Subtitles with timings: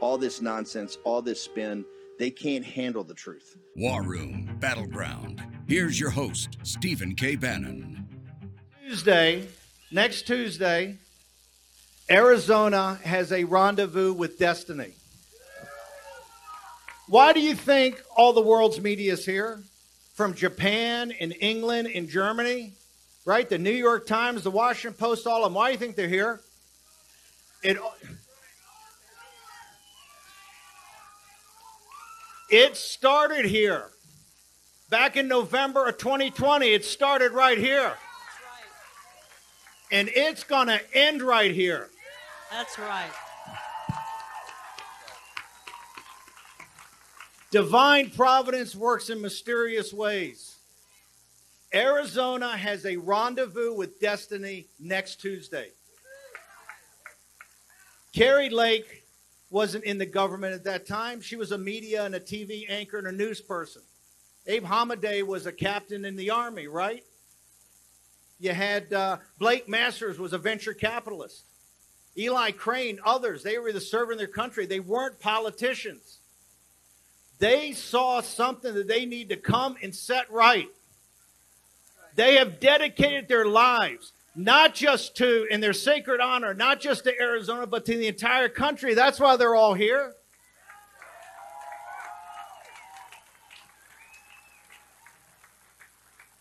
[0.00, 1.84] All this nonsense, all this spin,
[2.18, 3.56] they can't handle the truth.
[3.76, 5.42] War Room Battleground.
[5.66, 7.36] Here's your host, Stephen K.
[7.36, 8.06] Bannon.
[8.86, 9.48] Tuesday,
[9.90, 10.98] next Tuesday,
[12.10, 14.92] Arizona has a rendezvous with destiny.
[17.08, 19.62] Why do you think all the world's media is here?
[20.14, 22.74] From Japan and England and Germany,
[23.24, 23.48] right?
[23.48, 25.54] The New York Times, the Washington Post, all of them.
[25.54, 26.40] Why do you think they're here?
[27.62, 27.78] It,
[32.54, 33.90] it started here.
[34.88, 37.94] Back in November of 2020, it started right here.
[39.90, 41.88] And it's going to end right here.
[42.52, 43.10] That's right.
[47.50, 50.56] Divine providence works in mysterious ways.
[51.74, 55.70] Arizona has a rendezvous with destiny next Tuesday.
[58.14, 59.03] Kari Lake
[59.54, 61.20] wasn't in the government at that time.
[61.20, 63.82] She was a media and a TV anchor and a news person.
[64.48, 67.04] Abe Hamadeh was a captain in the army, right?
[68.40, 71.44] You had uh, Blake Masters was a venture capitalist.
[72.18, 74.66] Eli Crane, others, they were either serving their country.
[74.66, 76.18] They weren't politicians.
[77.38, 80.68] They saw something that they need to come and set right.
[82.16, 87.20] They have dedicated their lives not just to, in their sacred honor, not just to
[87.20, 88.94] Arizona, but to the entire country.
[88.94, 90.14] That's why they're all here.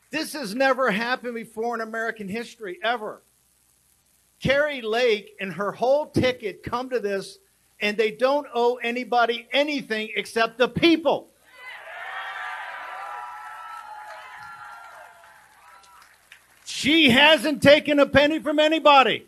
[0.10, 3.24] This has never happened before in American history, ever.
[4.42, 7.40] Kari Lake and her whole ticket come to this
[7.82, 11.33] and they don't owe anybody anything except the people.
[16.84, 19.26] She hasn't taken a penny from anybody.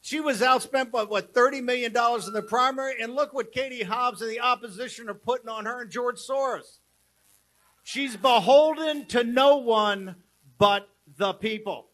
[0.00, 4.22] She was outspent by what $30 million in the primary, and look what Katie Hobbs
[4.22, 6.78] and the opposition are putting on her and George Soros.
[7.82, 10.16] She's beholden to no one
[10.56, 10.88] but
[11.18, 11.88] the people.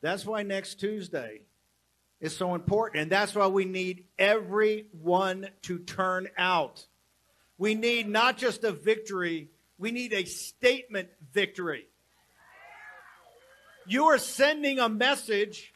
[0.00, 1.42] That's why next Tuesday
[2.20, 3.02] is so important.
[3.02, 6.84] And that's why we need everyone to turn out.
[7.56, 9.48] We need not just a victory,
[9.78, 11.86] we need a statement victory.
[13.86, 15.72] You are sending a message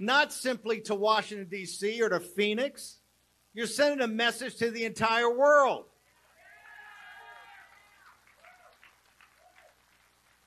[0.00, 2.02] not simply to Washington, D.C.
[2.02, 2.96] or to Phoenix,
[3.52, 5.84] you're sending a message to the entire world.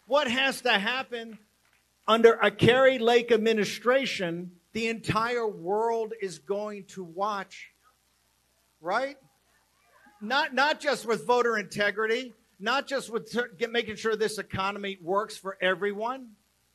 [0.08, 1.38] What has to happen
[2.08, 7.72] under a Kari Lake administration, the entire world is going to watch,
[8.82, 9.18] right?
[10.22, 13.36] Not, not just with voter integrity, not just with
[13.70, 16.30] making sure this economy works for everyone,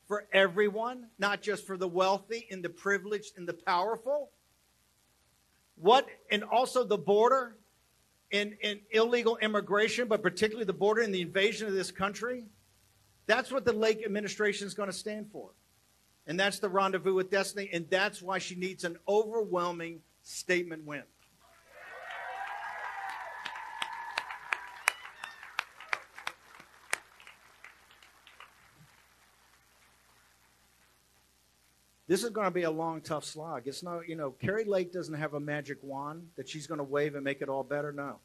[0.06, 4.30] for everyone, not just for the wealthy and the privileged and the powerful.
[5.76, 7.56] What, and also the border
[8.32, 12.44] and, and illegal immigration, but particularly the border and the invasion of this country.
[13.26, 15.50] That's what the Lake administration is going to stand for.
[16.28, 17.71] And that's the rendezvous with destiny.
[17.72, 21.03] And that's why she needs an overwhelming statement win.
[32.06, 33.66] This is going to be a long, tough slog.
[33.66, 36.84] It's not, you know, Kari Lake doesn't have a magic wand that she's going to
[36.84, 37.92] wave and make it all better.
[37.92, 38.19] No.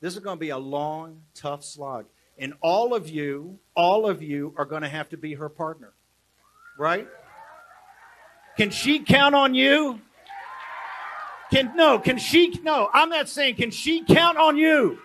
[0.00, 2.06] This is going to be a long, tough slog.
[2.38, 5.92] And all of you, all of you are going to have to be her partner.
[6.78, 7.08] Right?
[8.56, 10.00] Can she count on you?
[11.50, 14.98] Can no, can she no, I'm not saying can she count on you?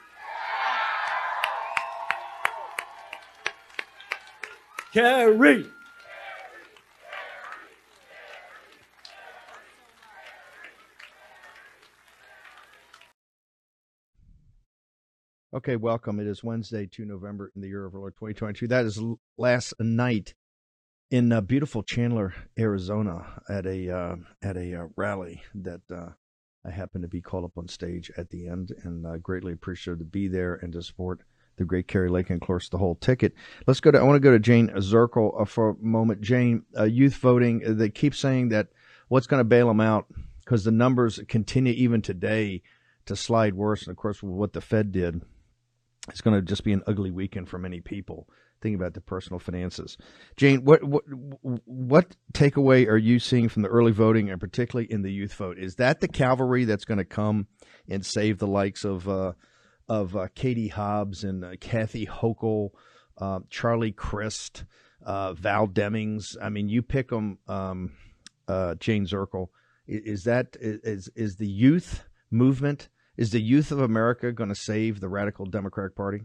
[4.94, 5.66] Kari.
[15.56, 16.20] Okay, welcome.
[16.20, 18.68] It is Wednesday, 2 November in the year of our Lord 2022.
[18.68, 19.02] That is
[19.38, 20.34] last night
[21.12, 26.10] in uh, beautiful Chandler, Arizona, at a uh, at a uh, rally that uh,
[26.66, 30.00] I happened to be called up on stage at the end, and uh, greatly appreciated
[30.00, 31.22] to be there and to support
[31.58, 33.34] the great Kari Lake, and of course the whole ticket.
[33.68, 34.00] Let's go to.
[34.00, 36.22] I want to go to Jane Zirkle uh, for a moment.
[36.22, 37.62] Jane, uh, youth voting.
[37.78, 38.68] They keep saying that
[39.08, 40.08] what's going to bail them out
[40.44, 42.62] because the numbers continue even today
[43.06, 43.84] to slide worse.
[43.84, 45.22] And of course, what the Fed did,
[46.10, 48.28] it's going to just be an ugly weekend for many people.
[48.66, 49.96] Thinking about the personal finances,
[50.38, 51.04] Jane, what what
[51.66, 55.60] what takeaway are you seeing from the early voting, and particularly in the youth vote?
[55.60, 57.46] Is that the cavalry that's going to come
[57.88, 59.34] and save the likes of uh,
[59.88, 62.72] of uh, Katie Hobbs and uh, Kathy Hochul,
[63.20, 64.66] uh, Charlie Crist,
[65.06, 66.36] uh, Val Demings?
[66.42, 67.92] I mean, you pick them, um,
[68.48, 69.50] uh, Jane Zirkle.
[69.86, 72.90] Is that is is the youth movement?
[73.16, 76.22] Is the youth of America going to save the radical Democratic Party?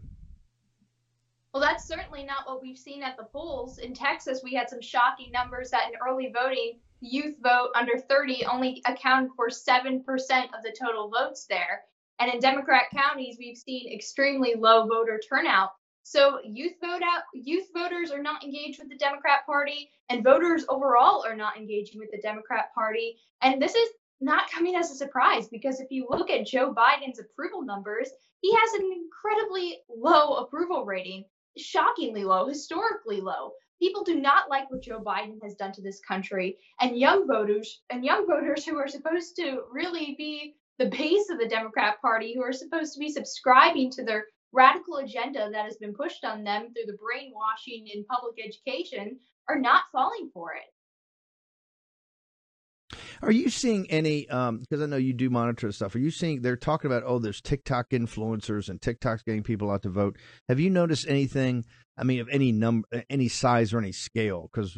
[1.53, 3.79] Well, that's certainly not what we've seen at the polls.
[3.79, 8.45] In Texas, we had some shocking numbers that in early voting, youth vote under 30
[8.45, 11.83] only accounted for 7% of the total votes there.
[12.19, 15.71] And in Democrat counties, we've seen extremely low voter turnout.
[16.03, 20.65] So youth vote out, youth voters are not engaged with the Democrat Party, and voters
[20.69, 23.17] overall are not engaging with the Democrat Party.
[23.41, 23.89] And this is
[24.21, 28.09] not coming as a surprise because if you look at Joe Biden's approval numbers,
[28.41, 31.25] he has an incredibly low approval rating,
[31.57, 33.51] shockingly low, historically low.
[33.79, 37.81] People do not like what Joe Biden has done to this country, and young voters
[37.89, 42.33] and young voters who are supposed to really be the base of the Democrat Party,
[42.33, 46.43] who are supposed to be subscribing to their radical agenda that has been pushed on
[46.43, 50.70] them through the brainwashing in public education are not falling for it.
[53.21, 54.21] Are you seeing any?
[54.21, 55.95] Because um, I know you do monitor stuff.
[55.95, 57.03] Are you seeing they're talking about?
[57.05, 60.17] Oh, there's TikTok influencers and TikTok's getting people out to vote.
[60.49, 61.65] Have you noticed anything?
[61.97, 64.49] I mean, of any number, any size or any scale?
[64.51, 64.77] Because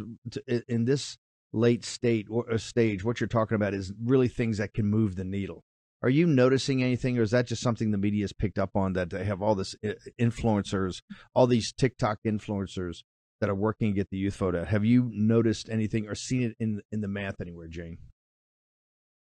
[0.67, 1.17] in this
[1.53, 5.15] late state or uh, stage, what you're talking about is really things that can move
[5.15, 5.63] the needle.
[6.01, 8.91] Are you noticing anything, or is that just something the media has picked up on
[8.93, 11.01] that they have all this uh, influencers,
[11.33, 13.03] all these TikTok influencers
[13.41, 14.67] that are working to get the youth vote out?
[14.67, 17.97] Have you noticed anything or seen it in in the math anywhere, Jane?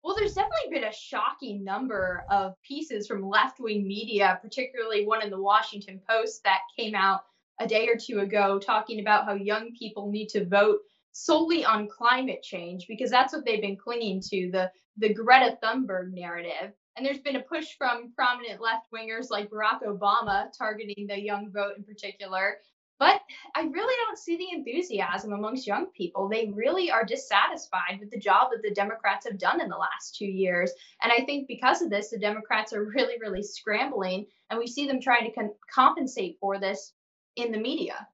[0.02, 5.20] Well, there's definitely been a shocking number of pieces from left wing media, particularly one
[5.20, 7.22] in the Washington Post that came out
[7.58, 10.78] a day or two ago talking about how young people need to vote
[11.10, 16.12] solely on climate change because that's what they've been clinging to the the Greta Thunberg
[16.12, 16.72] narrative.
[16.96, 21.50] And there's been a push from prominent left wingers like Barack Obama targeting the young
[21.50, 22.58] vote in particular.
[22.98, 23.20] But
[23.54, 26.28] I really don't see the enthusiasm amongst young people.
[26.28, 30.16] They really are dissatisfied with the job that the Democrats have done in the last
[30.16, 30.72] two years.
[31.02, 34.26] And I think because of this, the Democrats are really, really scrambling.
[34.48, 36.94] And we see them trying to con- compensate for this
[37.37, 38.08] in the media.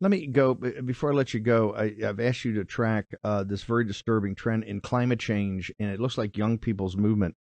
[0.00, 1.74] Let me go before I let you go.
[1.74, 5.90] I, have asked you to track uh, this very disturbing trend in climate change, and
[5.90, 7.36] it looks like young people's movement,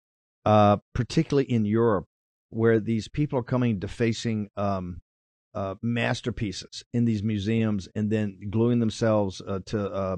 [0.44, 2.06] uh, particularly in Europe,
[2.54, 5.00] where these people are coming defacing um,
[5.54, 10.16] uh, masterpieces in these museums and then gluing themselves uh, to uh,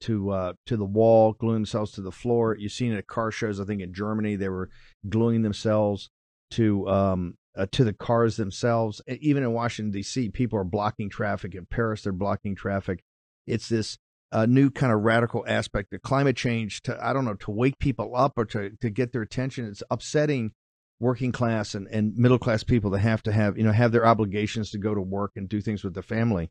[0.00, 2.56] to uh, to the wall, gluing themselves to the floor.
[2.58, 3.60] You've seen it at car shows.
[3.60, 4.68] I think in Germany they were
[5.08, 6.10] gluing themselves
[6.52, 9.00] to um, uh, to the cars themselves.
[9.08, 11.54] Even in Washington D.C., people are blocking traffic.
[11.54, 13.00] In Paris, they're blocking traffic.
[13.46, 13.96] It's this
[14.32, 17.78] uh, new kind of radical aspect of climate change to I don't know to wake
[17.78, 19.66] people up or to to get their attention.
[19.66, 20.52] It's upsetting
[21.00, 24.06] working class and, and middle class people that have to have you know have their
[24.06, 26.50] obligations to go to work and do things with their family.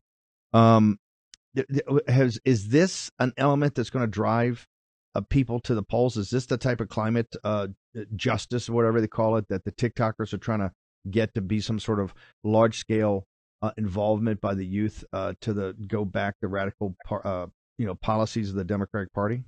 [0.52, 0.98] Um,
[2.06, 4.66] has is this an element that's going to drive
[5.14, 6.16] uh, people to the polls?
[6.16, 7.68] Is this the type of climate uh,
[8.14, 10.72] justice, or whatever they call it, that the TikTokers are trying to
[11.10, 13.26] get to be some sort of large scale
[13.62, 17.46] uh, involvement by the youth uh, to the go back the radical par- uh,
[17.78, 19.42] you know policies of the Democratic Party?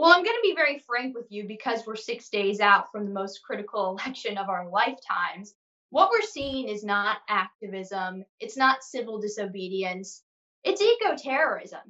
[0.00, 3.04] Well, I'm going to be very frank with you because we're six days out from
[3.04, 5.56] the most critical election of our lifetimes.
[5.90, 10.22] What we're seeing is not activism, it's not civil disobedience,
[10.62, 11.80] it's eco terrorism.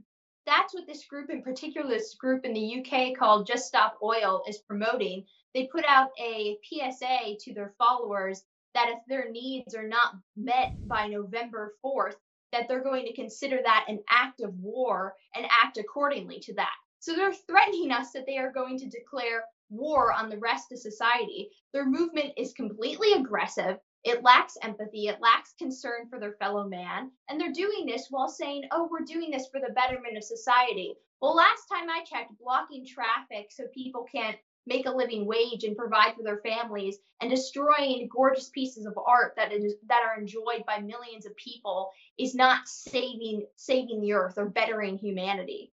[0.46, 4.42] That's what this group, in particular, this group in the UK called Just Stop Oil,
[4.48, 9.86] is promoting they put out a PSA to their followers that if their needs are
[9.86, 12.16] not met by November 4th,
[12.52, 16.72] that they're going to consider that an act of war and act accordingly to that.
[17.00, 20.78] So they're threatening us that they are going to declare war on the rest of
[20.78, 21.50] society.
[21.72, 23.78] Their movement is completely aggressive.
[24.04, 25.08] It lacks empathy.
[25.08, 27.10] It lacks concern for their fellow man.
[27.28, 30.94] And they're doing this while saying, oh, we're doing this for the betterment of society.
[31.20, 35.76] Well, last time I checked, blocking traffic so people can't make a living wage and
[35.76, 40.64] provide for their families and destroying gorgeous pieces of art that is that are enjoyed
[40.66, 45.72] by millions of people is not saving saving the earth or bettering humanity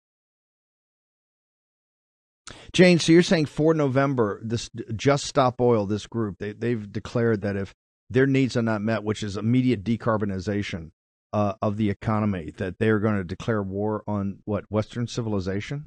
[2.72, 7.40] Jane, so you're saying for November, this Just Stop Oil, this group, they, they've declared
[7.42, 7.74] that if
[8.10, 10.90] their needs are not met, which is immediate decarbonization
[11.32, 15.84] uh, of the economy, that they are going to declare war on what Western civilization.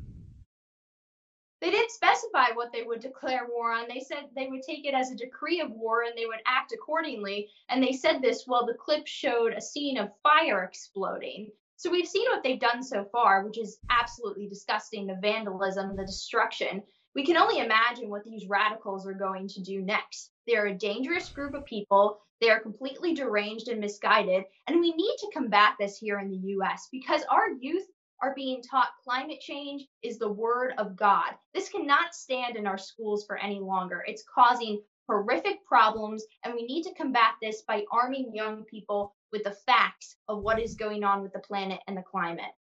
[1.60, 3.88] They didn't specify what they would declare war on.
[3.88, 6.72] They said they would take it as a decree of war and they would act
[6.72, 7.50] accordingly.
[7.70, 11.52] And they said this while the clip showed a scene of fire exploding.
[11.78, 16.06] So we've seen what they've done so far, which is absolutely disgusting the vandalism, the
[16.06, 16.82] destruction.
[17.14, 20.32] We can only imagine what these radicals are going to do next.
[20.48, 22.20] They're a dangerous group of people.
[22.42, 24.46] They are completely deranged and misguided.
[24.66, 27.86] And we need to combat this here in the US because our youth
[28.24, 31.36] are being taught climate change is the word of God.
[31.54, 34.04] This cannot stand in our schools for any longer.
[34.08, 39.44] It's causing horrific problems, and we need to combat this by arming young people with
[39.44, 42.54] the facts of what is going on with the planet and the climate.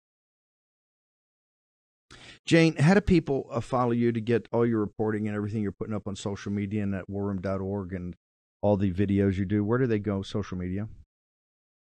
[2.45, 5.71] Jane, how do people uh, follow you to get all your reporting and everything you're
[5.71, 8.15] putting up on social media and at warroom.org and
[8.61, 9.63] all the videos you do?
[9.63, 10.87] Where do they go, social media?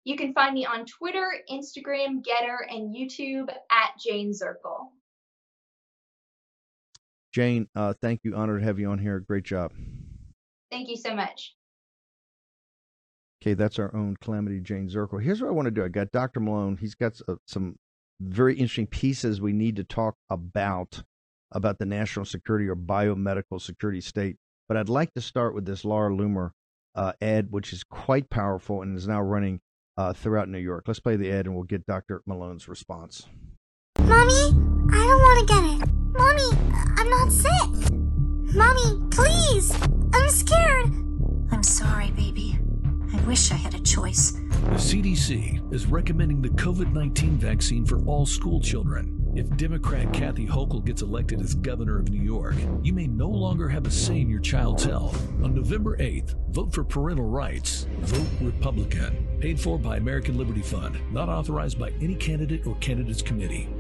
[0.04, 4.88] You can find me on Twitter, Instagram, Gettr, and YouTube at Jane Zirkle.
[7.32, 8.34] Jane, uh, thank you.
[8.34, 9.18] Honored to have you on here.
[9.20, 9.72] Great job.
[10.70, 11.54] Thank you so much.
[13.44, 15.22] Okay, that's our own Calamity Jane Zirkle.
[15.22, 15.84] Here's what I want to do.
[15.84, 16.40] I got Dr.
[16.40, 16.78] Malone.
[16.78, 17.76] He's got uh, some
[18.18, 21.02] very interesting pieces we need to talk about
[21.52, 24.36] about the national security or biomedical security state.
[24.66, 26.52] But I'd like to start with this Laura Loomer
[26.94, 29.60] uh, ad, which is quite powerful and is now running
[29.98, 30.84] uh, throughout New York.
[30.86, 32.22] Let's play the ad and we'll get Dr.
[32.26, 33.26] Malone's response.
[33.98, 34.54] Mommy,
[34.90, 35.94] I don't want to get it.
[36.14, 36.48] Mommy,
[36.96, 37.92] I'm not sick.
[38.54, 39.70] Mommy, please.
[40.14, 40.86] I'm scared.
[41.52, 42.53] I'm sorry, baby.
[43.24, 44.32] I wish I had a choice.
[44.32, 49.32] The CDC is recommending the COVID 19 vaccine for all school children.
[49.34, 53.66] If Democrat Kathy Hochul gets elected as governor of New York, you may no longer
[53.66, 55.16] have a say in your child's health.
[55.42, 57.86] On November 8th, vote for parental rights.
[58.00, 59.26] Vote Republican.
[59.40, 61.00] Paid for by American Liberty Fund.
[61.10, 63.70] Not authorized by any candidate or candidates committee.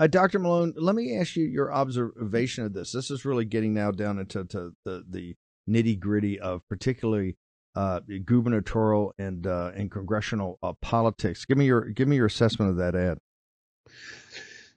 [0.00, 0.40] Uh, Dr.
[0.40, 2.90] Malone, let me ask you your observation of this.
[2.90, 5.36] This is really getting now down into the, the
[5.68, 7.36] nitty gritty of particularly
[7.74, 11.44] uh, gubernatorial and uh, and congressional uh, politics.
[11.44, 13.18] Give me your give me your assessment of that ad.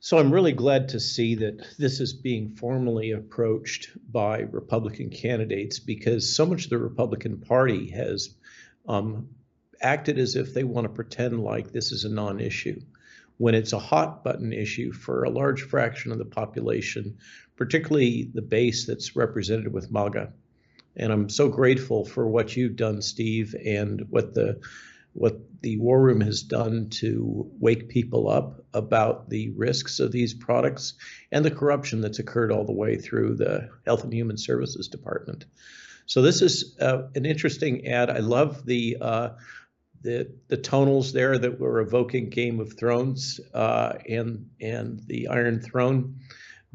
[0.01, 5.79] So I'm really glad to see that this is being formally approached by Republican candidates
[5.79, 8.33] because so much of the Republican Party has
[8.87, 9.29] um,
[9.81, 12.79] acted as if they want to pretend like this is a non-issue
[13.39, 17.17] when it's a hot button issue for a large fraction of the population,
[17.55, 20.33] particularly the base that's represented with MAGA.
[20.95, 24.61] And I'm so grateful for what you've done, Steve, and what the
[25.13, 30.33] what the War Room has done to wake people up about the risks of these
[30.33, 30.93] products
[31.31, 35.45] and the corruption that's occurred all the way through the Health and Human Services Department.
[36.05, 38.09] So this is uh, an interesting ad.
[38.09, 39.29] I love the uh,
[40.01, 45.61] the the tonals there that were evoking Game of Thrones uh, and and the Iron
[45.61, 46.19] Throne,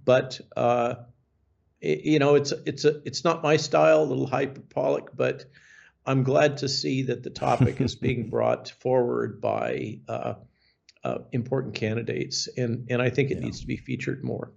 [0.05, 0.97] but uh,
[1.85, 5.45] you know, it's it's a it's not my style, a little hyperbolic, but
[6.07, 10.35] I'm glad to see that the topic is being brought forward by uh,
[11.03, 13.45] uh, important candidates, and and I think it yeah.
[13.45, 14.53] needs to be featured more.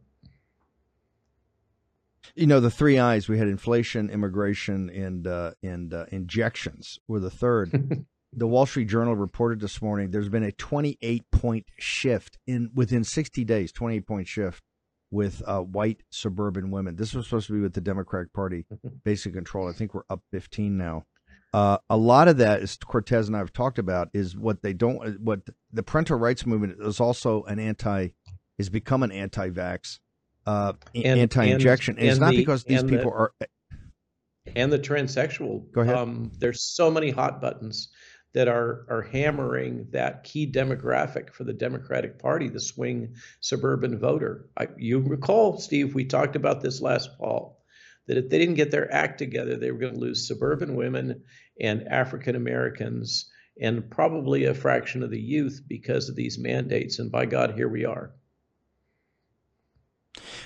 [2.35, 7.19] You know, the three I's we had inflation, immigration, and uh, and uh, injections were
[7.19, 8.05] the third.
[8.33, 13.03] the Wall Street Journal reported this morning there's been a 28 point shift in within
[13.03, 14.63] 60 days, 28 point shift
[15.11, 16.95] with uh, white suburban women.
[16.95, 18.65] This was supposed to be with the Democratic Party
[19.03, 19.69] basic control.
[19.69, 21.05] I think we're up 15 now.
[21.53, 24.73] Uh, a lot of that, as Cortez and I have talked about, is what they
[24.73, 25.19] don't.
[25.21, 28.09] What the parental rights movement is also an anti,
[28.57, 29.99] has become an anti-vax,
[30.45, 31.95] uh, and, anti-injection.
[31.95, 33.33] And, and it's not the, because these people the, are.
[34.55, 35.71] And the transsexual.
[35.71, 35.95] Go ahead.
[35.95, 37.89] Um, there's so many hot buttons
[38.37, 44.47] that are are hammering that key demographic for the Democratic Party, the swing suburban voter.
[44.55, 47.63] I, you recall, Steve, we talked about this last fall,
[48.05, 51.23] that if they didn't get their act together, they were going to lose suburban women
[51.59, 53.27] and African Americans
[53.59, 56.99] and probably a fraction of the youth because of these mandates.
[56.99, 58.11] And by God, here we are.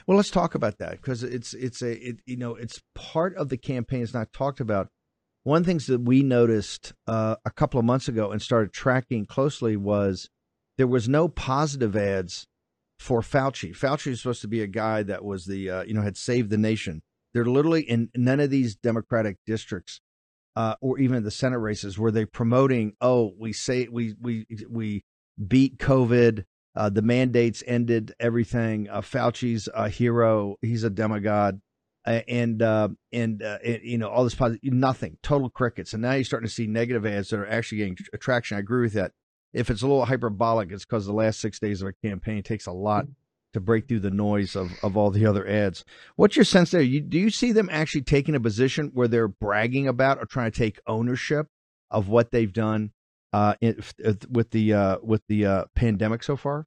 [0.07, 3.49] Well, let's talk about that because it's it's a it, you know it's part of
[3.49, 4.01] the campaign.
[4.01, 4.87] It's not talked about
[5.43, 8.73] one of the things that we noticed uh, a couple of months ago and started
[8.73, 10.29] tracking closely was
[10.77, 12.47] there was no positive ads
[12.99, 13.75] for Fauci.
[13.75, 16.49] Fauci is supposed to be a guy that was the uh, you know had saved
[16.49, 17.01] the nation.
[17.33, 20.01] They're literally in none of these Democratic districts
[20.55, 22.93] uh, or even the Senate races were they promoting.
[23.01, 25.03] Oh, we say we we we
[25.47, 26.45] beat COVID.
[26.73, 28.89] Uh, the mandates ended everything.
[28.89, 30.55] Uh, Fauci's a hero.
[30.61, 31.61] He's a demigod.
[32.03, 35.93] Uh, and uh, and, uh, and you know all this positive, nothing, total crickets.
[35.93, 38.57] And now you're starting to see negative ads that are actually getting attraction.
[38.57, 39.11] I agree with that.
[39.53, 42.65] If it's a little hyperbolic, it's because the last six days of a campaign takes
[42.65, 43.05] a lot
[43.53, 45.83] to break through the noise of, of all the other ads.
[46.15, 46.81] What's your sense there?
[46.81, 50.51] You, do you see them actually taking a position where they're bragging about or trying
[50.51, 51.47] to take ownership
[51.89, 52.91] of what they've done
[53.33, 53.55] uh,
[54.29, 56.65] with the uh, with the uh, pandemic so far?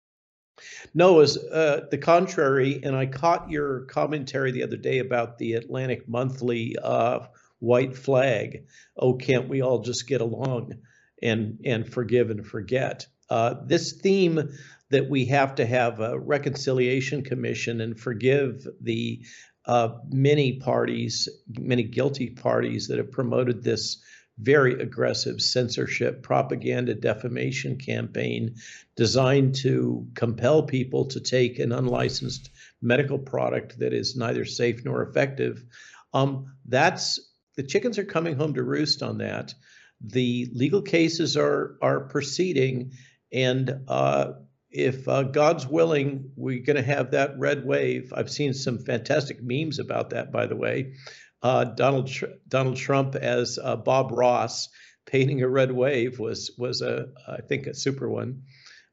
[0.95, 2.81] No, it was uh, the contrary.
[2.83, 7.21] And I caught your commentary the other day about the Atlantic Monthly uh,
[7.59, 8.67] white flag.
[8.97, 10.75] Oh, can't we all just get along
[11.23, 13.07] and and forgive and forget?
[13.31, 14.51] Uh, this theme
[14.91, 19.25] that we have to have a reconciliation commission and forgive the
[19.67, 24.03] uh, many parties, many guilty parties that have promoted this
[24.39, 28.57] very aggressive censorship, propaganda, defamation campaign
[28.97, 32.51] designed to compel people to take an unlicensed
[32.83, 35.65] medical product that is neither safe nor effective.
[36.13, 37.21] Um, that's
[37.57, 39.55] the chickens are coming home to roost on that.
[40.01, 42.93] The legal cases are are proceeding,
[43.33, 44.33] and uh,
[44.69, 48.13] if uh, God's willing, we're going to have that red wave.
[48.15, 50.95] I've seen some fantastic memes about that, by the way
[51.45, 54.71] uh, Donald Tr- Donald Trump as uh, Bob Ross
[55.05, 58.45] painting a red wave was was a I think a super one.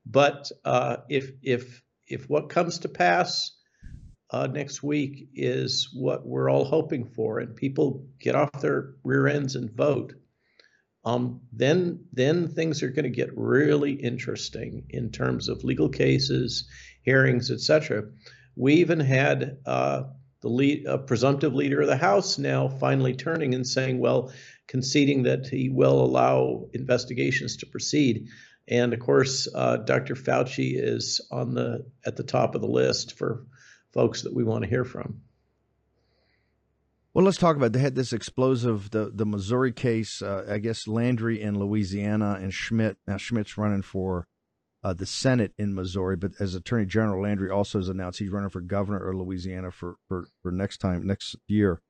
[0.05, 3.57] But uh, if if if what comes to pass
[4.31, 9.27] uh, next week is what we're all hoping for, and people get off their rear
[9.27, 10.13] ends and vote,
[11.05, 16.67] um, then then things are going to get really interesting in terms of legal cases,
[17.01, 18.09] hearings, etc.
[18.57, 20.03] We even had uh,
[20.41, 24.31] the lead, uh, presumptive leader of the House now finally turning and saying, well,
[24.67, 28.27] conceding that he will allow investigations to proceed.
[28.67, 30.15] And of course, uh, Dr.
[30.15, 33.45] Fauci is on the at the top of the list for
[33.91, 35.21] folks that we want to hear from.
[37.13, 40.21] Well, let's talk about they had this explosive the the Missouri case.
[40.21, 42.97] Uh, I guess Landry in Louisiana and Schmitt.
[43.05, 44.27] Now Schmitt's running for
[44.83, 46.15] uh, the Senate in Missouri.
[46.15, 49.95] But as Attorney General, Landry also has announced he's running for governor of Louisiana for,
[50.07, 51.81] for, for next time, next year.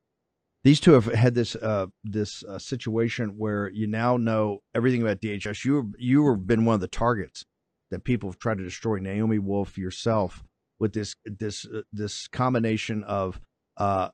[0.63, 5.19] These two have had this uh, this uh, situation where you now know everything about
[5.19, 5.65] DHS.
[5.65, 7.45] You you have been one of the targets
[7.89, 8.99] that people have tried to destroy.
[8.99, 10.43] Naomi Wolf, yourself,
[10.79, 13.41] with this this uh, this combination of
[13.77, 14.09] uh,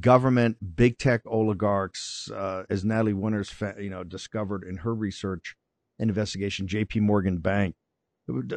[0.00, 5.56] government, big tech oligarchs, uh, as Natalie Winters, you know, discovered in her research
[5.98, 7.00] and investigation, J.P.
[7.00, 7.74] Morgan Bank,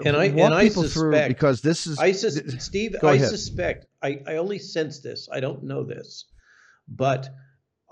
[0.06, 2.96] and I and I suspect because this is I sus- Steve.
[3.04, 3.30] I ahead.
[3.30, 3.86] suspect.
[4.02, 5.30] I, I only sense this.
[5.32, 6.26] I don't know this,
[6.88, 7.30] but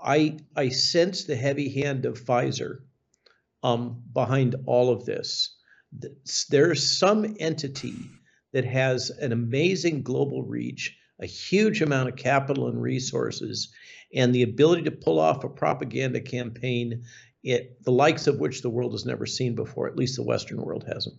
[0.02, 2.78] I I sense the heavy hand of Pfizer
[3.62, 5.56] um, behind all of this.
[6.48, 7.94] There's some entity
[8.52, 13.72] that has an amazing global reach, a huge amount of capital and resources,
[14.14, 17.04] and the ability to pull off a propaganda campaign,
[17.42, 19.88] it, the likes of which the world has never seen before.
[19.88, 21.16] At least the Western world hasn't.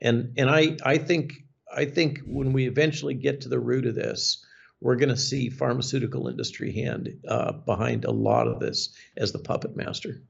[0.00, 1.32] And and I I think
[1.74, 4.44] I think when we eventually get to the root of this,
[4.80, 9.38] we're going to see pharmaceutical industry hand uh, behind a lot of this as the
[9.38, 10.22] puppet master.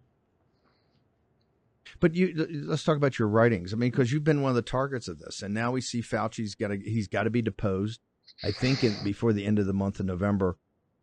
[2.01, 3.73] But you let's talk about your writings.
[3.73, 6.03] I mean, because you've been one of the targets of this, and now we see
[6.03, 8.01] Fauci's got to he's got to be deposed.
[8.43, 10.59] I think in, before the end of the month of November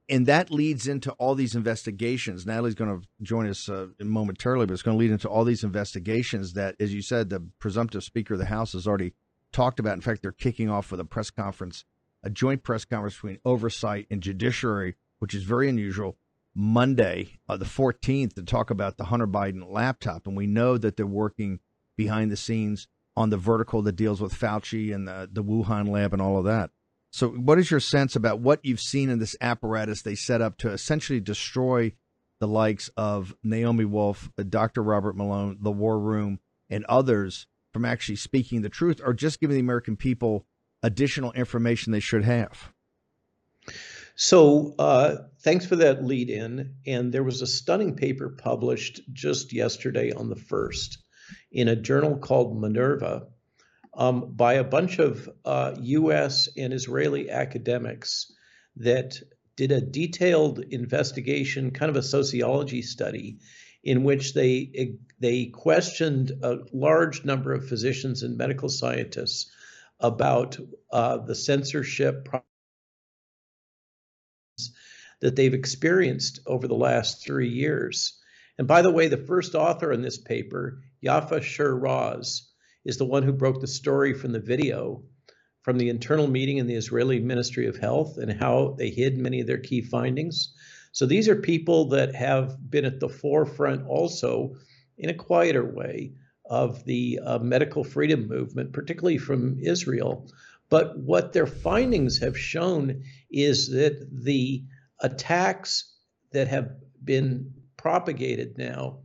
[0.09, 2.45] and that leads into all these investigations.
[2.45, 5.63] Natalie's going to join us uh, momentarily, but it's going to lead into all these
[5.63, 9.13] investigations that, as you said, the presumptive Speaker of the House has already
[9.51, 9.93] talked about.
[9.93, 11.85] In fact, they're kicking off with a press conference,
[12.21, 16.17] a joint press conference between oversight and judiciary, which is very unusual.
[16.53, 20.97] Monday, uh, the 14th, to talk about the Hunter Biden laptop, and we know that
[20.97, 21.59] they're working
[21.95, 26.13] behind the scenes on the vertical that deals with Fauci and the, the Wuhan lab
[26.13, 26.71] and all of that.
[27.13, 30.57] So, what is your sense about what you've seen in this apparatus they set up
[30.57, 31.93] to essentially destroy
[32.39, 34.81] the likes of Naomi Wolf, uh, Dr.
[34.81, 36.39] Robert Malone, the War Room,
[36.71, 40.47] and others from actually speaking the truth or just giving the American people
[40.81, 42.73] additional information they should have?
[44.15, 46.77] So, uh, thanks for that lead in.
[46.87, 50.97] And there was a stunning paper published just yesterday on the 1st
[51.51, 53.27] in a journal called Minerva
[53.95, 58.31] um, by a bunch of uh, US and Israeli academics
[58.77, 59.19] that
[59.55, 63.37] did a detailed investigation, kind of a sociology study,
[63.83, 69.51] in which they they questioned a large number of physicians and medical scientists
[69.99, 70.57] about
[70.91, 72.27] uh, the censorship
[75.21, 78.19] that they've experienced over the last three years.
[78.57, 82.52] And by the way, the first author in this paper, Yaffa Shir-Raz,
[82.85, 85.03] is the one who broke the story from the video
[85.63, 89.39] from the internal meeting in the Israeli Ministry of Health and how they hid many
[89.39, 90.53] of their key findings.
[90.91, 94.55] So these are people that have been at the forefront also
[94.97, 96.13] in a quieter way
[96.45, 100.29] of the uh, medical freedom movement, particularly from Israel.
[100.69, 104.65] But what their findings have shown is that the
[104.99, 105.95] attacks
[106.31, 106.71] that have
[107.03, 108.99] been propagated now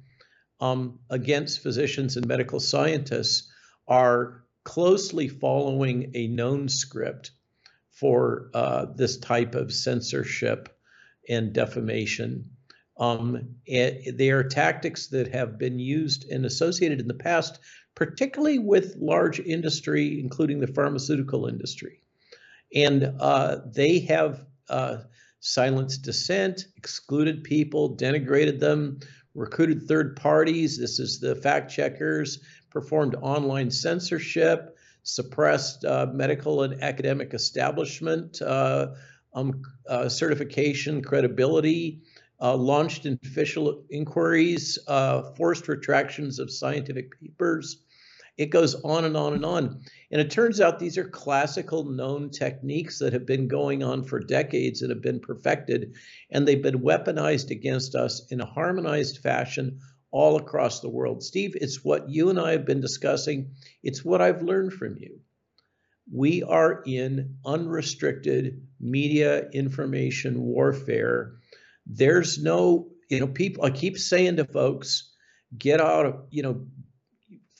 [0.61, 3.49] um, against physicians and medical scientists
[3.88, 7.31] are closely following a known script
[7.90, 10.68] for uh, this type of censorship
[11.29, 12.51] and defamation.
[12.98, 17.59] Um, they are tactics that have been used and associated in the past,
[17.94, 22.03] particularly with large industry, including the pharmaceutical industry.
[22.74, 24.98] And uh, they have uh,
[25.40, 29.01] silenced dissent, excluded people, denigrated them,
[29.35, 30.79] recruited third parties.
[30.79, 32.40] This is the fact checkers,
[32.79, 38.87] performed online censorship, suppressed uh, medical and academic establishment uh,
[39.35, 42.01] um, uh, certification, credibility,
[42.41, 47.83] uh, launched official inquiries, uh, forced retractions of scientific papers.
[48.37, 49.81] It goes on and on and on.
[50.12, 54.21] And it turns out these are classical known techniques that have been going on for
[54.21, 55.97] decades and have been perfected,
[56.31, 61.23] and they've been weaponized against us in a harmonized fashion all across the world.
[61.23, 63.53] Steve, it's what you and I have been discussing.
[63.83, 65.21] It's what I've learned from you.
[66.11, 71.35] We are in unrestricted media information warfare.
[71.87, 75.12] There's no, you know, people, I keep saying to folks,
[75.57, 76.66] get out of, you know,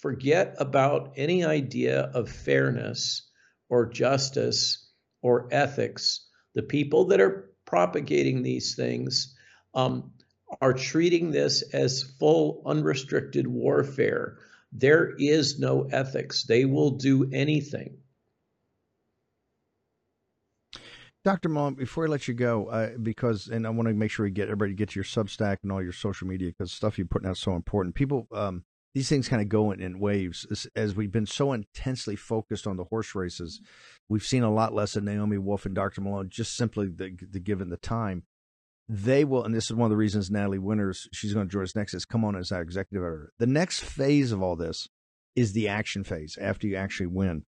[0.01, 3.29] forget about any idea of fairness
[3.69, 6.27] or justice or ethics.
[6.55, 9.37] The people that are propagating these things,
[9.75, 10.13] um,
[10.61, 14.39] are treating this as full unrestricted warfare.
[14.73, 16.45] There is no ethics.
[16.45, 17.99] They will do anything.
[21.25, 21.49] Dr.
[21.49, 24.31] Malone, before I let you go, uh, because and I want to make sure we
[24.31, 27.33] get everybody get your Substack and all your social media because stuff you're putting out
[27.33, 27.95] is so important.
[27.95, 30.47] People, um, these things kind of go in, in waves.
[30.51, 33.61] As, as, we've been so intensely focused on the horse races,
[34.09, 36.01] we've seen a lot less of Naomi Wolf and Dr.
[36.01, 38.23] Malone, just simply the, the given the time
[38.89, 41.65] they will, and this is one of the reasons Natalie Winters, she's going to join
[41.65, 43.33] us next, is come on as our executive editor.
[43.39, 44.89] The next phase of all this
[45.37, 47.45] is the action phase after you actually win.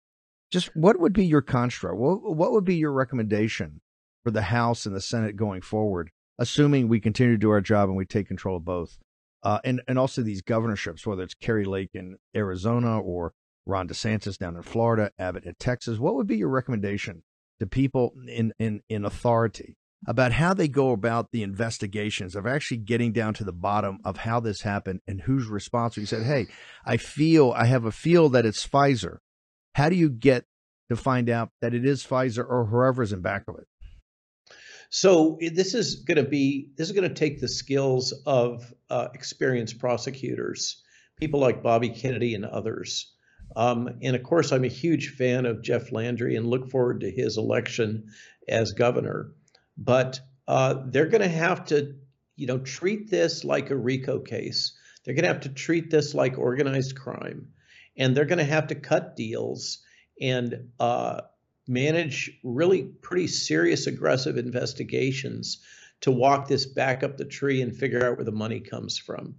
[0.51, 1.97] Just what would be your construct?
[1.97, 3.81] What, what would be your recommendation
[4.23, 7.87] for the House and the Senate going forward, assuming we continue to do our job
[7.87, 8.97] and we take control of both?
[9.41, 13.33] Uh, and, and also these governorships, whether it's Kari Lake in Arizona or
[13.65, 15.99] Ron DeSantis down in Florida, Abbott in Texas.
[15.99, 17.23] What would be your recommendation
[17.59, 22.77] to people in, in, in authority about how they go about the investigations of actually
[22.77, 26.01] getting down to the bottom of how this happened and who's responsible.
[26.01, 26.47] You said, Hey,
[26.85, 29.17] I feel, I have a feel that it's Pfizer.
[29.75, 30.45] How do you get
[30.89, 33.67] to find out that it is Pfizer or whoever's in back of it?
[34.89, 39.09] So this is going to be this is going to take the skills of uh,
[39.13, 40.81] experienced prosecutors,
[41.19, 43.13] people like Bobby Kennedy and others.
[43.55, 47.11] Um, and of course, I'm a huge fan of Jeff Landry and look forward to
[47.11, 48.05] his election
[48.47, 49.31] as governor
[49.79, 51.95] but uh, they're going to have to,
[52.35, 54.77] you know, treat this like a RICO case.
[55.03, 57.47] They're going to have to treat this like organized crime,
[57.97, 59.79] and they're going to have to cut deals
[60.19, 61.21] and uh,
[61.65, 65.59] manage really pretty serious, aggressive investigations
[66.01, 69.35] to walk this back up the tree and figure out where the money comes from.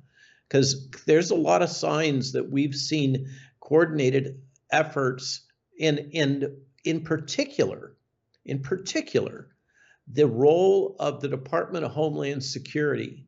[0.49, 3.29] Because there's a lot of signs that we've seen
[3.61, 4.41] coordinated
[4.73, 5.43] efforts,
[5.79, 6.49] and and
[6.83, 7.95] in particular,
[8.45, 9.49] in particular,
[10.13, 13.27] the role of the Department of Homeland Security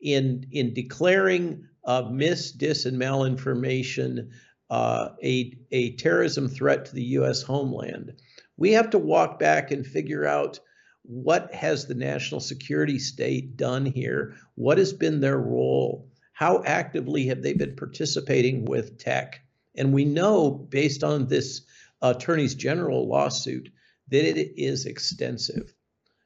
[0.00, 4.30] in in declaring uh, mis, dis, and malinformation
[4.70, 7.42] uh, a a terrorism threat to the U.S.
[7.42, 8.14] homeland.
[8.56, 10.60] We have to walk back and figure out
[11.02, 14.34] what has the national security state done here.
[14.54, 16.08] What has been their role?
[16.32, 19.40] How actively have they been participating with tech?
[19.74, 21.62] And we know, based on this
[22.00, 23.68] attorney's general lawsuit,
[24.08, 25.74] that it is extensive.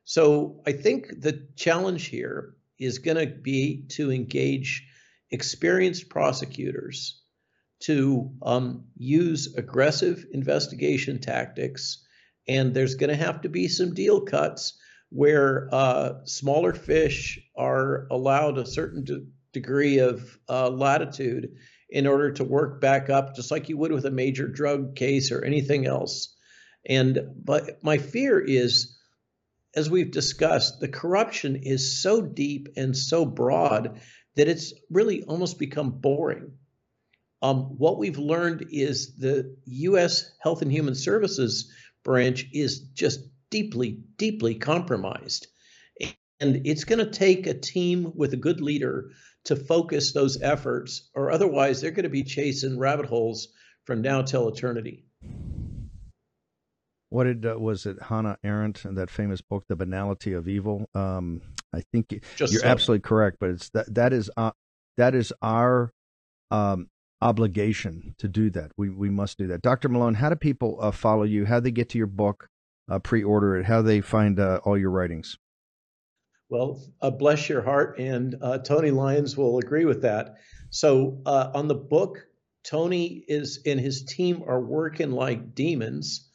[0.06, 4.86] So I think the challenge here is going to be to engage
[5.32, 7.20] experienced prosecutors
[7.80, 12.06] to um, use aggressive investigation tactics.
[12.46, 14.78] And there's going to have to be some deal cuts
[15.10, 21.56] where uh, smaller fish are allowed a certain de- degree of uh, latitude
[21.90, 25.32] in order to work back up, just like you would with a major drug case
[25.32, 26.32] or anything else.
[26.88, 28.95] And but my fear is
[29.76, 34.00] as we've discussed, the corruption is so deep and so broad
[34.34, 36.52] that it's really almost become boring.
[37.42, 40.30] Um, what we've learned is the U.S.
[40.40, 41.70] Health and Human Services
[42.02, 45.46] branch is just deeply, deeply compromised.
[46.40, 49.10] And it's going to take a team with a good leader
[49.44, 53.48] to focus those efforts, or otherwise they're going to be chasing rabbit holes
[53.84, 55.04] from now till eternity.
[57.10, 60.88] What did uh, was it Hannah Arendt and that famous book, The Banality of Evil?
[60.94, 61.40] Um,
[61.72, 62.68] I think Just you're so.
[62.68, 64.50] absolutely correct, but it's that that is uh,
[64.96, 65.92] that is our
[66.50, 66.88] um,
[67.20, 68.72] obligation to do that.
[68.76, 69.62] We we must do that.
[69.62, 69.88] Dr.
[69.88, 71.44] Malone, how do people uh, follow you?
[71.46, 72.48] How do they get to your book,
[72.90, 73.66] uh, pre-order it?
[73.66, 75.38] How do they find uh, all your writings?
[76.48, 80.36] Well, uh, bless your heart, and uh, Tony Lyons will agree with that.
[80.70, 82.26] So uh, on the book,
[82.64, 86.25] Tony is and his team are working like demons,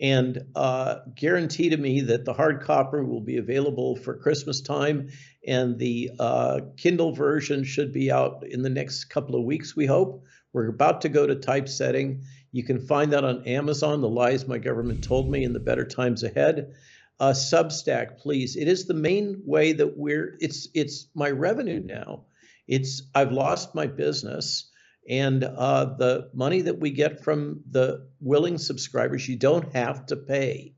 [0.00, 5.08] and uh, guarantee to me that the hard copy will be available for Christmas time,
[5.46, 9.74] and the uh, Kindle version should be out in the next couple of weeks.
[9.74, 10.24] We hope.
[10.52, 12.22] We're about to go to typesetting.
[12.50, 14.00] You can find that on Amazon.
[14.00, 16.72] The lies my government told me in the better times ahead
[17.18, 18.56] uh, Substack, please.
[18.56, 20.36] It is the main way that we're.
[20.40, 22.24] It's it's my revenue now.
[22.68, 24.70] It's I've lost my business,
[25.08, 30.16] and uh, the money that we get from the willing subscribers, you don't have to
[30.16, 30.74] pay.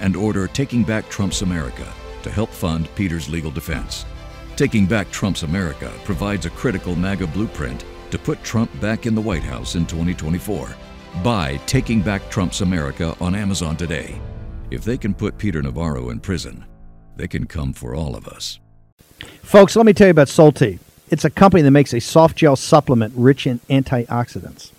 [0.00, 1.86] and order Taking Back Trump's America
[2.22, 4.04] to help fund Peter's legal defense.
[4.56, 9.20] Taking Back Trump's America provides a critical MAGA blueprint to put Trump back in the
[9.20, 10.68] White House in 2024.
[11.22, 14.20] Buy Taking Back Trump's America on Amazon today.
[14.70, 16.64] If they can put Peter Navarro in prison,
[17.16, 18.60] they can come for all of us.
[19.42, 20.78] Folks, let me tell you about Solti.
[21.10, 24.70] It's a company that makes a soft gel supplement rich in antioxidants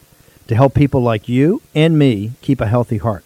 [0.48, 3.26] to help people like you and me keep a healthy heart.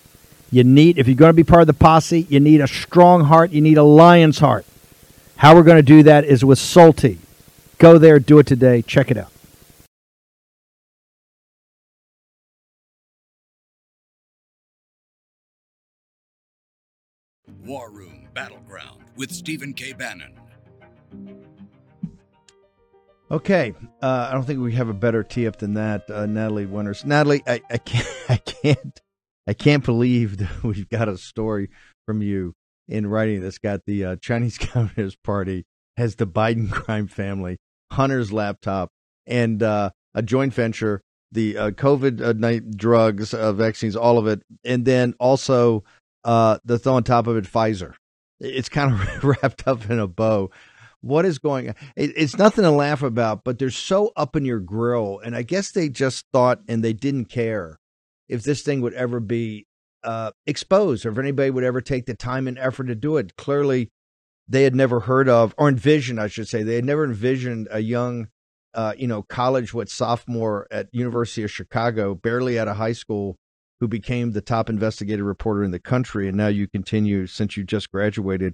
[0.51, 3.23] You need, if you're going to be part of the posse, you need a strong
[3.23, 3.51] heart.
[3.51, 4.65] You need a lion's heart.
[5.37, 7.19] How we're going to do that is with Salty.
[7.77, 8.81] Go there, do it today.
[8.81, 9.31] Check it out.
[17.63, 19.93] War Room Battleground with Stephen K.
[19.93, 20.37] Bannon.
[23.29, 26.65] Okay, uh, I don't think we have a better tee up than that, uh, Natalie
[26.65, 27.05] Winters.
[27.05, 29.01] Natalie, I, I can't, I can't,
[29.47, 31.69] I can't believe that we've got a story
[32.05, 32.53] from you
[32.87, 35.65] in writing that's got the uh, Chinese Communist Party
[35.97, 37.57] has the Biden crime family,
[37.91, 38.89] Hunter's laptop,
[39.25, 41.01] and uh, a joint venture,
[41.31, 45.83] the uh, COVID uh, night drugs, uh, vaccines, all of it, and then also
[46.23, 47.93] uh, the throw on top of it, Pfizer.
[48.39, 50.49] It's kind of wrapped up in a bow.
[51.01, 51.75] What is going on?
[51.95, 55.19] It, it's nothing to laugh about, but they're so up in your grill.
[55.23, 57.79] And I guess they just thought and they didn't care
[58.31, 59.67] if this thing would ever be
[60.03, 63.35] uh, exposed or if anybody would ever take the time and effort to do it.
[63.35, 63.89] Clearly,
[64.47, 67.79] they had never heard of or envisioned, I should say, they had never envisioned a
[67.79, 68.29] young,
[68.73, 73.35] uh, you know, college, what sophomore at University of Chicago, barely out of high school,
[73.81, 77.63] who became the top investigative reporter in the country, and now you continue since you
[77.63, 78.53] just graduated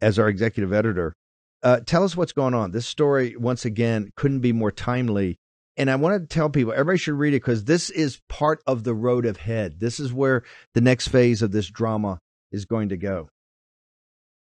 [0.00, 1.12] as our executive editor.
[1.62, 2.70] Uh, tell us what's going on.
[2.70, 5.36] This story, once again, couldn't be more timely.
[5.78, 8.82] And I want to tell people, everybody should read it because this is part of
[8.82, 9.78] the road ahead.
[9.78, 10.42] This is where
[10.74, 12.18] the next phase of this drama
[12.50, 13.30] is going to go.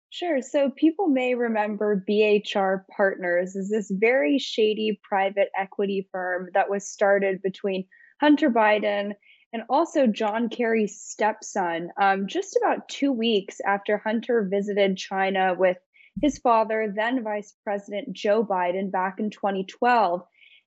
[0.10, 0.42] Sure.
[0.42, 6.88] So people may remember BHR Partners is this very shady private equity firm that was
[6.88, 7.86] started between
[8.20, 9.14] Hunter Biden
[9.54, 15.78] and also John Kerry's stepson um, just about two weeks after Hunter visited China with
[16.22, 20.22] his father, then Vice President Joe Biden, back in 2012.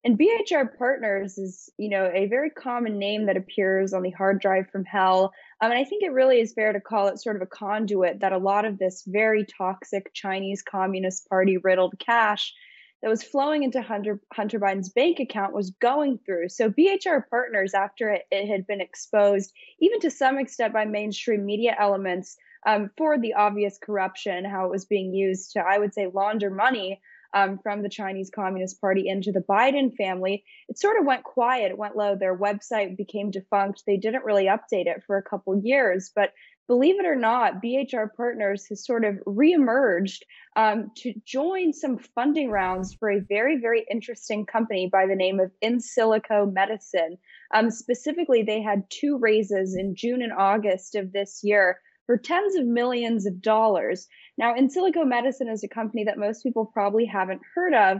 [0.06, 4.40] And BHR Partners is, you know, a very common name that appears on the hard
[4.40, 5.32] drive from hell.
[5.60, 8.20] Um, and I think it really is fair to call it sort of a conduit
[8.20, 12.54] that a lot of this very toxic Chinese Communist Party riddled cash
[13.02, 16.50] that was flowing into Hunter, Hunter Biden's bank account was going through.
[16.50, 21.44] So BHR Partners, after it, it had been exposed, even to some extent by mainstream
[21.44, 25.94] media elements, um, for the obvious corruption, how it was being used to, I would
[25.94, 27.00] say, launder money
[27.34, 31.70] um, from the Chinese Communist Party into the Biden family, it sort of went quiet.
[31.70, 32.16] It went low.
[32.16, 33.84] Their website became defunct.
[33.86, 36.10] They didn't really update it for a couple years.
[36.14, 36.32] But
[36.66, 40.22] believe it or not, BHR Partners has sort of reemerged
[40.56, 45.40] um, to join some funding rounds for a very, very interesting company by the name
[45.40, 47.18] of Insilico Medicine.
[47.54, 52.56] Um, specifically, they had two raises in June and August of this year for tens
[52.56, 54.06] of millions of dollars.
[54.38, 57.98] Now, Insilico Medicine is a company that most people probably haven't heard of,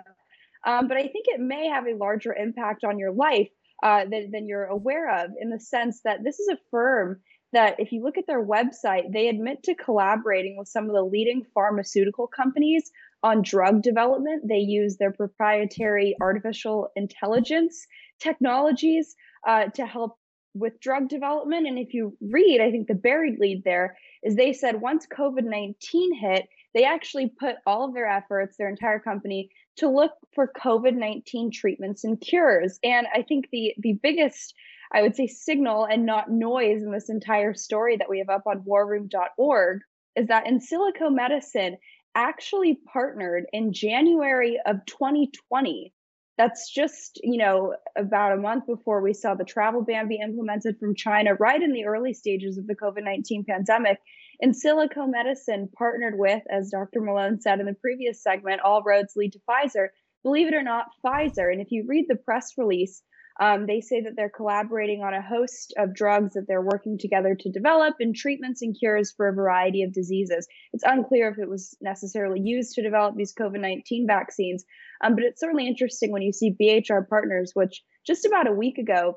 [0.65, 3.49] um, but I think it may have a larger impact on your life
[3.83, 7.21] uh, than, than you're aware of in the sense that this is a firm
[7.53, 11.03] that, if you look at their website, they admit to collaborating with some of the
[11.03, 12.91] leading pharmaceutical companies
[13.23, 14.43] on drug development.
[14.47, 17.87] They use their proprietary artificial intelligence
[18.21, 19.15] technologies
[19.47, 20.19] uh, to help
[20.59, 21.67] with drug development.
[21.67, 25.45] And if you read, I think the buried lead there is they said once COVID
[25.45, 30.53] 19 hit, they actually put all of their efforts, their entire company, to look for
[30.57, 32.79] COVID 19 treatments and cures.
[32.83, 34.55] And I think the, the biggest,
[34.93, 38.47] I would say, signal and not noise in this entire story that we have up
[38.47, 39.81] on warroom.org
[40.17, 41.77] is that Insilico Medicine
[42.15, 45.93] actually partnered in January of 2020
[46.37, 50.79] that's just you know about a month before we saw the travel ban be implemented
[50.79, 53.99] from china right in the early stages of the covid-19 pandemic.
[54.45, 59.33] Insilico Medicine partnered with as dr malone said in the previous segment all roads lead
[59.33, 59.89] to pfizer.
[60.23, 63.03] Believe it or not pfizer and if you read the press release
[63.41, 67.35] um, they say that they're collaborating on a host of drugs that they're working together
[67.35, 70.49] to develop and treatments and cures for a variety of diseases.
[70.73, 74.65] It's unclear if it was necessarily used to develop these COVID 19 vaccines,
[75.03, 78.79] um, but it's certainly interesting when you see BHR Partners, which just about a week
[78.79, 79.17] ago,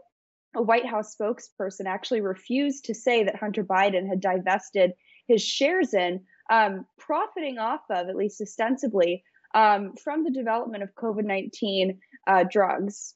[0.56, 4.94] a White House spokesperson actually refused to say that Hunter Biden had divested
[5.28, 9.24] his shares in, um, profiting off of, at least ostensibly,
[9.54, 13.16] um, from the development of COVID 19 uh, drugs.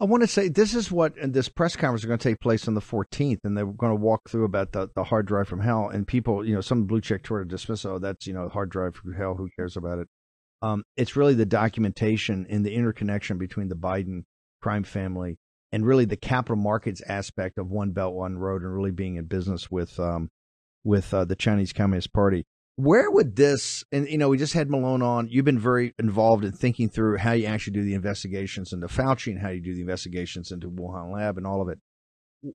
[0.00, 2.68] I want to say this is what this press conference is going to take place
[2.68, 5.60] on the 14th, and they're going to walk through about the, the hard drive from
[5.60, 5.88] hell.
[5.88, 8.94] And people, you know, some blue check Twitter dismiss, oh, that's you know, hard drive
[8.94, 9.34] from hell.
[9.34, 10.08] Who cares about it?
[10.62, 14.22] Um, it's really the documentation and the interconnection between the Biden
[14.62, 15.36] crime family
[15.72, 19.24] and really the capital markets aspect of One Belt One Road and really being in
[19.24, 20.30] business with um,
[20.84, 22.44] with uh, the Chinese Communist Party
[22.78, 26.44] where would this and you know we just had malone on you've been very involved
[26.44, 29.74] in thinking through how you actually do the investigations into fauci and how you do
[29.74, 31.78] the investigations into wuhan lab and all of it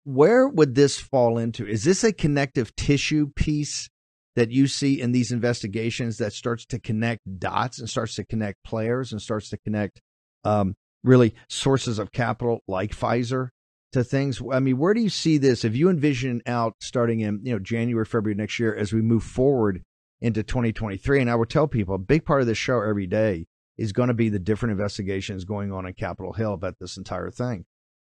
[0.04, 1.68] where would this fall into?
[1.68, 3.90] Is this a connective tissue piece
[4.36, 8.64] that you see in these investigations that starts to connect dots and starts to connect
[8.64, 10.02] players and starts to connect
[10.44, 13.50] um, really sources of capital like Pfizer
[13.92, 14.42] to things?
[14.52, 15.64] I mean, where do you see this?
[15.66, 19.24] If you envision out starting in you know January, February next year as we move
[19.24, 19.84] forward
[20.24, 23.46] into 2023, and I would tell people a big part of this show every day
[23.78, 27.30] is going to be the different investigations going on in Capitol Hill about this entire
[27.30, 27.66] thing.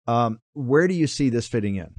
[0.07, 1.93] Um, where do you see this fitting in?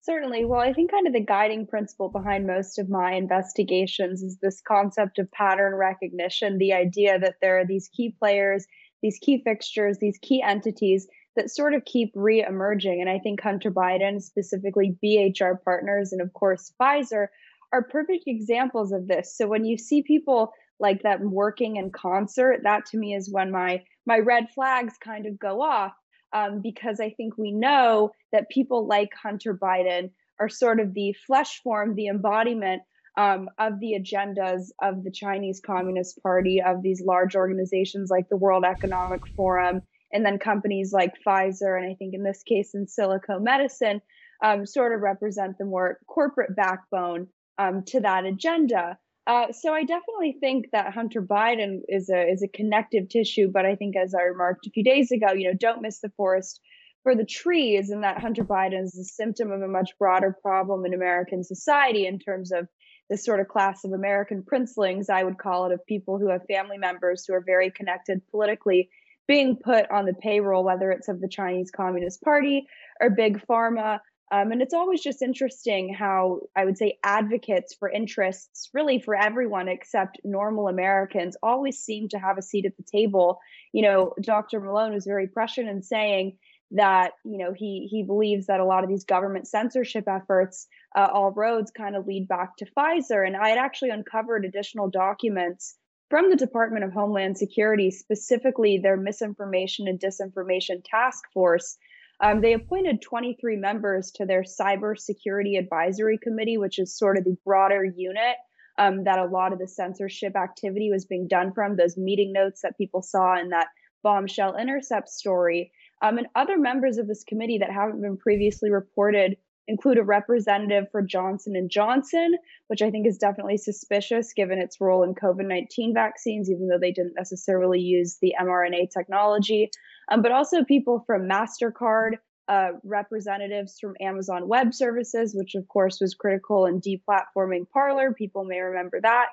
[0.00, 0.46] Certainly.
[0.46, 4.60] Well, I think kind of the guiding principle behind most of my investigations is this
[4.60, 8.66] concept of pattern recognition, the idea that there are these key players,
[9.00, 11.06] these key fixtures, these key entities
[11.36, 13.00] that sort of keep re-emerging.
[13.00, 17.28] And I think Hunter Biden, specifically BHR partners, and of course Pfizer,
[17.72, 19.36] are perfect examples of this.
[19.36, 23.50] So when you see people like that working in concert, that to me is when
[23.50, 25.92] my my red flags kind of go off.
[26.34, 31.14] Um, because I think we know that people like Hunter Biden are sort of the
[31.26, 32.80] flesh form, the embodiment
[33.18, 38.38] um, of the agendas of the Chinese Communist Party, of these large organizations like the
[38.38, 43.40] World Economic Forum, and then companies like Pfizer, and I think in this case, Insilico
[43.40, 44.00] Medicine,
[44.42, 48.98] um, sort of represent the more corporate backbone um, to that agenda.
[49.26, 53.64] Uh, so I definitely think that Hunter Biden is a is a connective tissue, but
[53.64, 56.60] I think, as I remarked a few days ago, you know, don't miss the forest
[57.04, 60.84] for the trees, and that Hunter Biden is a symptom of a much broader problem
[60.84, 62.66] in American society in terms of
[63.10, 66.42] this sort of class of American princelings, I would call it, of people who have
[66.48, 68.88] family members who are very connected politically
[69.28, 72.66] being put on the payroll, whether it's of the Chinese Communist Party
[73.00, 74.00] or Big Pharma.
[74.32, 79.14] Um, and it's always just interesting how I would say advocates for interests, really for
[79.14, 83.40] everyone except normal Americans, always seem to have a seat at the table.
[83.74, 84.58] You know, Dr.
[84.58, 86.38] Malone was very prescient in saying
[86.70, 90.66] that you know he he believes that a lot of these government censorship efforts,
[90.96, 93.26] uh, all roads kind of lead back to Pfizer.
[93.26, 95.76] And I had actually uncovered additional documents
[96.08, 101.76] from the Department of Homeland Security, specifically their misinformation and disinformation task force.
[102.22, 107.36] Um, they appointed 23 members to their cybersecurity advisory committee, which is sort of the
[107.44, 108.36] broader unit
[108.78, 112.62] um, that a lot of the censorship activity was being done from, those meeting notes
[112.62, 113.66] that people saw in that
[114.04, 115.72] bombshell intercept story.
[116.00, 119.36] Um, and other members of this committee that haven't been previously reported
[119.68, 122.36] include a representative for Johnson and Johnson,
[122.66, 126.92] which I think is definitely suspicious given its role in COVID-19 vaccines, even though they
[126.92, 129.70] didn't necessarily use the mRNA technology.
[130.10, 132.14] Um, but also people from Mastercard,
[132.48, 138.12] uh, representatives from Amazon Web Services, which of course was critical in deplatforming Parler.
[138.12, 139.28] People may remember that.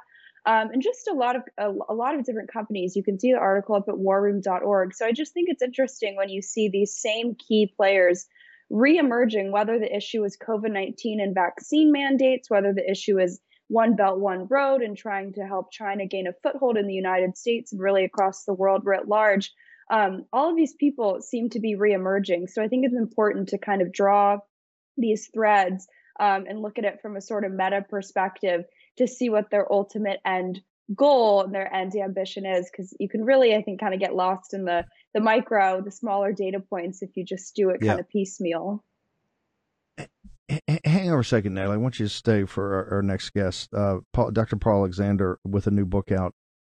[0.45, 2.95] Um, and just a lot of a, a, lot of different companies.
[2.95, 4.93] You can see the article up at warroom.org.
[4.93, 8.25] So I just think it's interesting when you see these same key players
[8.69, 14.19] re-emerging whether the issue is covid-19 and vaccine mandates whether the issue is one belt
[14.19, 17.81] one road and trying to help china gain a foothold in the united states and
[17.81, 19.51] really across the world writ large
[19.91, 22.47] um, all of these people seem to be re-emerging.
[22.47, 24.37] So i think it's important to kind of draw
[24.97, 25.87] these threads
[26.19, 28.65] um, and look at it from a sort of meta perspective
[28.97, 30.61] to see what their ultimate end
[30.95, 34.15] goal and their end ambition is because you can really i think kind of get
[34.15, 34.83] lost in the
[35.13, 37.89] the micro the smaller data points if you just do it yeah.
[37.89, 38.83] kind of piecemeal
[40.83, 41.75] hang on a second natalie.
[41.75, 45.39] I want you to stay for our, our next guest uh, paul, dr paul alexander
[45.45, 46.33] with a new book out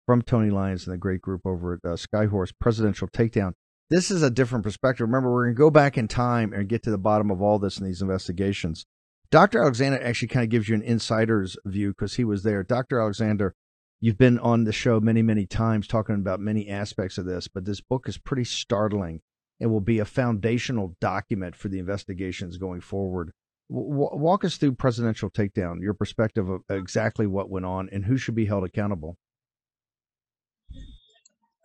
[0.06, 3.52] from tony lyons and the great group over at uh, skyhorse presidential takedown.
[3.90, 5.06] This is a different perspective.
[5.06, 7.58] Remember we're going to go back in time and get to the bottom of all
[7.58, 8.86] this in these investigations.
[9.30, 12.64] Dr alexander actually kind of gives you an insider's view because he was there.
[12.64, 13.54] Dr alexander
[14.02, 17.66] You've been on the show many, many times talking about many aspects of this, but
[17.66, 19.20] this book is pretty startling
[19.60, 23.32] and will be a foundational document for the investigations going forward.
[23.68, 28.16] W- walk us through presidential takedown, your perspective of exactly what went on and who
[28.16, 29.18] should be held accountable.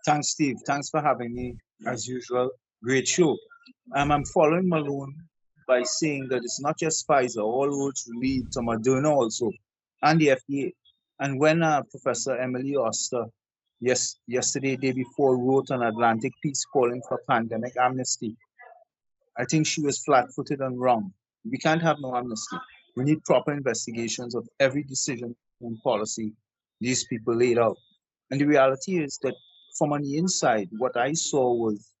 [0.04, 0.56] Thanks, Steve.
[0.66, 1.56] Thanks for having me.
[1.86, 2.50] As usual,
[2.84, 3.36] great show.
[3.94, 5.14] Um, I'm following Malone
[5.66, 9.50] by saying that it's not just Pfizer, all roads lead to Moderna also,
[10.02, 10.72] and the FDA.
[11.18, 13.24] And when uh, Professor Emily Oster,
[13.80, 18.36] yes, yesterday, day before, wrote an Atlantic piece calling for pandemic amnesty,
[19.38, 21.12] I think she was flat-footed and wrong.
[21.50, 22.56] We can't have no amnesty.
[22.96, 26.32] We need proper investigations of every decision and policy
[26.80, 27.76] these people laid out.
[28.30, 29.34] And the reality is that
[29.78, 31.92] from on the inside, what I saw was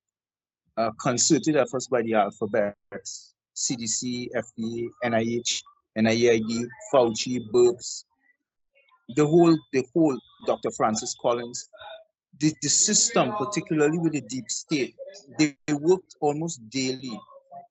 [0.76, 5.62] uh, concerted efforts by the alphabets, CDC, FDA, NIH,
[5.96, 8.04] NIAID, Fauci, Birx,
[9.14, 10.70] the whole, the whole Dr.
[10.70, 11.68] Francis Collins,
[12.38, 14.94] the, the system, particularly with the deep state,
[15.38, 17.18] they, they worked almost daily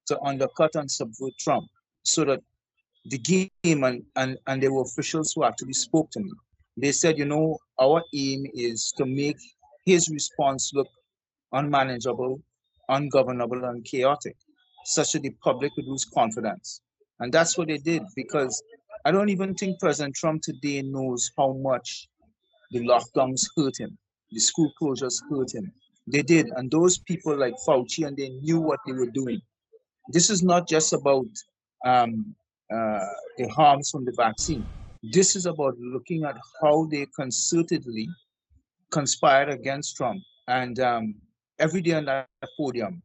[0.07, 1.67] to undercut and subvert Trump
[2.03, 2.41] so that
[3.05, 6.31] the game and, and, and there were officials who actually spoke to me.
[6.77, 9.37] They said, you know, our aim is to make
[9.85, 10.87] his response look
[11.51, 12.41] unmanageable,
[12.89, 14.35] ungovernable, and chaotic,
[14.85, 16.81] such that the public would lose confidence.
[17.19, 18.61] And that's what they did because
[19.05, 22.09] I don't even think President Trump today knows how much
[22.71, 23.95] the lockdowns hurt him,
[24.31, 25.71] the school closures hurt him.
[26.07, 26.47] They did.
[26.55, 29.41] And those people like Fauci and they knew what they were doing.
[30.09, 31.25] This is not just about
[31.85, 32.35] um,
[32.73, 33.05] uh,
[33.37, 34.65] the harms from the vaccine.
[35.03, 38.07] This is about looking at how they concertedly
[38.91, 40.21] conspired against Trump.
[40.47, 41.15] And um,
[41.59, 42.27] every day on that
[42.57, 43.03] podium,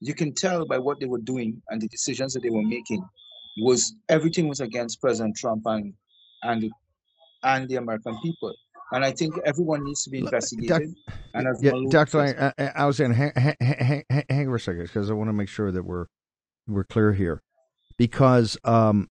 [0.00, 3.04] you can tell by what they were doing and the decisions that they were making
[3.58, 5.94] was everything was against President Trump and
[6.42, 6.70] and
[7.42, 8.54] and the American people.
[8.92, 10.68] And I think everyone needs to be investigated.
[10.68, 14.56] Doc, and as yeah, Doctor, I, I, I was saying, hang, hang, hang, hang, for
[14.56, 16.06] a second because I want to make sure that we're
[16.66, 17.42] we're clear here,
[17.96, 19.08] because um,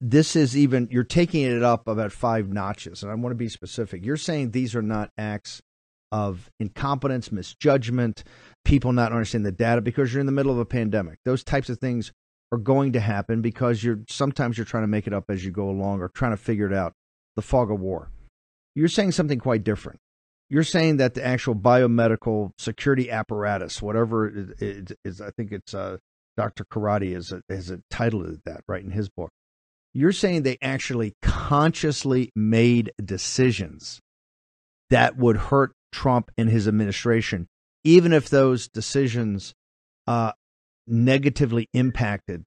[0.00, 3.48] this is even you're taking it up about five notches, and I want to be
[3.48, 4.04] specific.
[4.04, 5.60] You're saying these are not acts
[6.12, 8.22] of incompetence, misjudgment,
[8.64, 11.18] people not understanding the data because you're in the middle of a pandemic.
[11.24, 12.12] Those types of things
[12.54, 15.50] are going to happen because you're sometimes you're trying to make it up as you
[15.50, 16.92] go along or trying to figure it out.
[17.36, 18.10] The fog of war.
[18.74, 19.98] You're saying something quite different.
[20.48, 25.74] You're saying that the actual biomedical security apparatus, whatever it is, is I think it's
[25.74, 25.98] uh,
[26.36, 26.64] Dr.
[26.64, 29.30] Kheriaty is has titled it that right in his book.
[29.92, 34.00] You're saying they actually consciously made decisions
[34.90, 37.46] that would hurt Trump and his administration,
[37.84, 39.54] even if those decisions
[40.06, 40.32] uh,
[40.86, 42.44] negatively impacted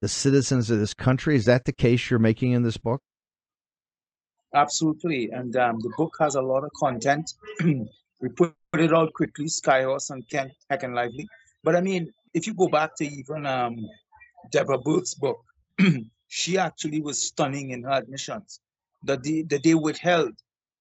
[0.00, 1.36] the citizens of this country.
[1.36, 3.00] Is that the case you're making in this book?
[4.54, 5.30] Absolutely.
[5.30, 7.32] And um, the book has a lot of content.
[7.60, 11.26] we put, it out quickly, Skyhorse and Kent Heck and Lively.
[11.64, 13.78] But I mean, if you go back to even um,
[14.50, 15.38] Deborah Birx's book,
[16.28, 18.60] she actually was stunning in her admissions
[19.04, 20.34] that they, that they withheld,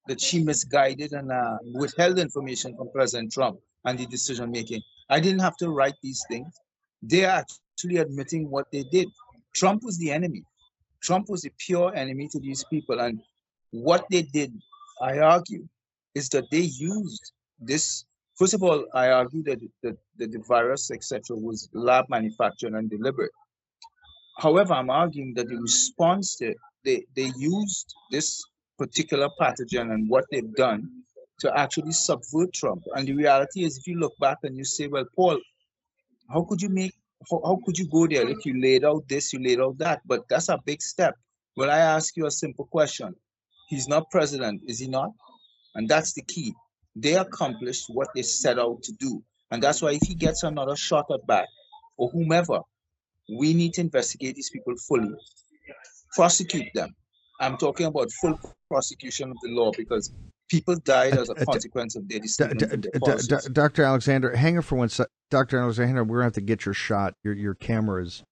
[0.07, 4.81] that she misguided and uh, withheld information from President Trump and the decision making.
[5.09, 6.53] I didn't have to write these things.
[7.01, 9.07] They are actually admitting what they did.
[9.53, 10.43] Trump was the enemy.
[11.01, 12.99] Trump was the pure enemy to these people.
[12.99, 13.21] And
[13.71, 14.53] what they did,
[15.01, 15.67] I argue,
[16.15, 18.05] is that they used this.
[18.35, 22.89] First of all, I argue that the, that the virus, etc., was lab manufactured and
[22.89, 23.31] deliberate.
[24.37, 26.53] However, I'm arguing that the response to
[26.85, 28.43] they, they used this
[28.77, 30.89] particular pathogen and what they've done
[31.39, 32.83] to actually subvert Trump.
[32.95, 35.39] And the reality is, if you look back and you say, well, Paul,
[36.29, 36.93] how could you make
[37.29, 40.01] how, how could you go there if you laid out this, you laid out that?
[40.05, 41.15] But that's a big step.
[41.55, 43.15] Well, I ask you a simple question.
[43.69, 45.11] He's not president, is he not?
[45.75, 46.53] And that's the key.
[46.95, 49.23] They accomplished what they set out to do.
[49.51, 51.47] And that's why if he gets another shot at bat
[51.97, 52.59] or whomever,
[53.39, 55.13] we need to investigate these people fully,
[56.13, 56.95] prosecute them.
[57.39, 60.11] I'm talking about full prosecution of the law because
[60.49, 63.83] people died as a Uh, uh, consequence of their decisions d- d- d- Dr.
[63.83, 65.07] Alexander, hang on for one sec.
[65.29, 65.59] Dr.
[65.59, 67.13] Alexander, we're going to have to get your shot.
[67.23, 68.23] Your your camera is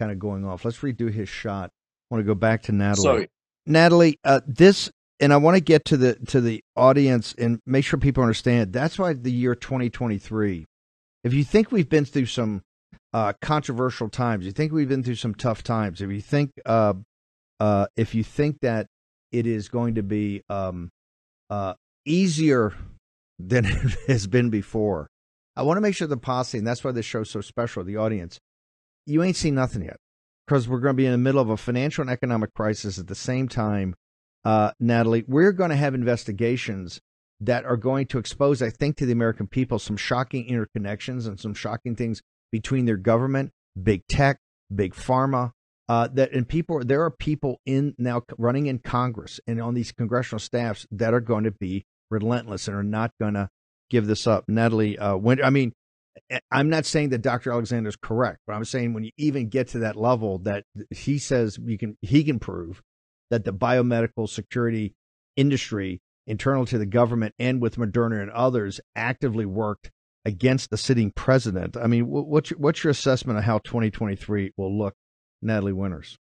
[0.00, 0.64] kind of going off.
[0.64, 1.70] Let's redo his shot.
[2.10, 3.02] I want to go back to Natalie.
[3.02, 3.28] Sorry.
[3.66, 4.90] Natalie, uh, this,
[5.20, 8.72] and I want to get to the to the audience and make sure people understand.
[8.72, 10.66] That's why the year 2023.
[11.22, 12.62] If you think we've been through some
[13.12, 16.00] uh, controversial times, you think we've been through some tough times.
[16.00, 16.94] If you think, uh,
[17.60, 18.86] uh, if you think that
[19.30, 20.88] it is going to be um,
[21.50, 21.74] uh,
[22.06, 22.74] easier
[23.38, 25.08] than it has been before,
[25.60, 27.84] I want to make sure the posse, and that's why this show's so special.
[27.84, 28.40] The audience,
[29.04, 29.98] you ain't seen nothing yet
[30.46, 33.08] because we're going to be in the middle of a financial and economic crisis at
[33.08, 33.94] the same time.
[34.42, 37.02] Uh, Natalie, we're going to have investigations
[37.40, 41.38] that are going to expose, I think, to the American people some shocking interconnections and
[41.38, 43.52] some shocking things between their government,
[43.82, 44.38] big tech,
[44.74, 45.52] big pharma.
[45.90, 49.92] Uh, that and people, there are people in now running in Congress and on these
[49.92, 53.50] congressional staffs that are going to be relentless and are not going to
[53.90, 54.44] give this up.
[54.48, 55.72] Natalie, uh, when I mean,
[56.50, 57.52] I'm not saying that Dr.
[57.52, 61.18] Alexander is correct, but I'm saying when you even get to that level that he
[61.18, 62.82] says you can, he can prove
[63.30, 64.94] that the biomedical security
[65.36, 69.90] industry internal to the government and with Moderna and others actively worked
[70.24, 71.76] against the sitting president.
[71.76, 74.94] I mean, what's your, what's your assessment of how 2023 will look,
[75.42, 76.18] Natalie Winters?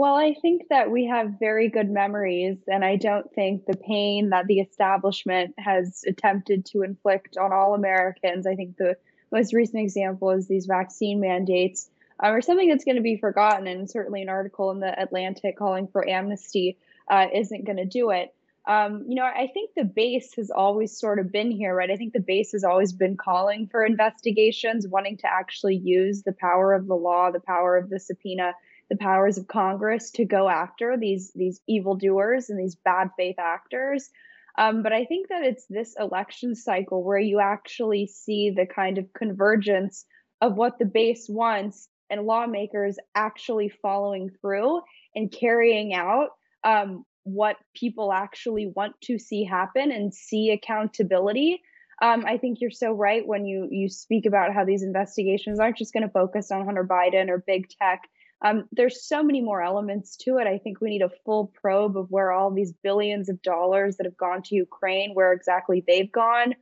[0.00, 4.30] Well, I think that we have very good memories, and I don't think the pain
[4.30, 8.96] that the establishment has attempted to inflict on all Americans, I think the
[9.30, 13.66] most recent example is these vaccine mandates, um, or something that's going to be forgotten.
[13.66, 18.08] And certainly, an article in the Atlantic calling for amnesty uh, isn't going to do
[18.08, 18.32] it.
[18.66, 21.90] um, you know, I think the base has always sort of been here, right?
[21.90, 26.32] I think the base has always been calling for investigations, wanting to actually use the
[26.32, 28.54] power of the law, the power of the subpoena,
[28.90, 34.10] the powers of Congress to go after these these evildoers and these bad faith actors.
[34.58, 38.98] Um, but I think that it's this election cycle where you actually see the kind
[38.98, 40.04] of convergence
[40.40, 44.80] of what the base wants and lawmakers actually following through
[45.14, 46.30] and carrying out
[46.64, 51.62] um, what people actually want to see happen and see accountability.
[52.02, 55.76] Um, I think you're so right when you you speak about how these investigations aren't
[55.76, 58.02] just going to focus on Hunter Biden or big tech.
[58.42, 60.46] Um, there's so many more elements to it.
[60.46, 64.06] I think we need a full probe of where all these billions of dollars that
[64.06, 66.54] have gone to Ukraine, where exactly they've gone.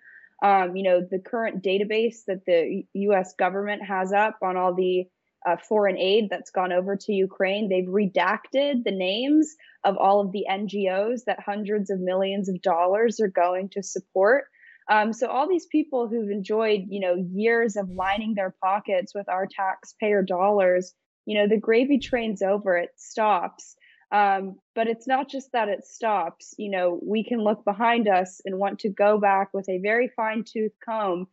[0.43, 3.35] Um, you know, the current database that the U.S.
[3.39, 5.07] government has up on all the
[5.47, 7.69] uh, foreign aid that's gone over to Ukraine.
[7.69, 9.55] They've redacted the names
[9.85, 14.45] of all of the NGOs that hundreds of millions of dollars are going to support.
[14.91, 19.29] Um, so all these people who've enjoyed, you know, years of lining their pockets with
[19.29, 20.95] our taxpayer dollars,
[21.29, 22.79] you know, the gravy train's over.
[22.79, 23.77] It stops.
[24.11, 26.55] Um, but it's not just that it stops.
[26.57, 30.09] You know, we can look behind us and want to go back with a very
[30.09, 31.27] fine tooth comb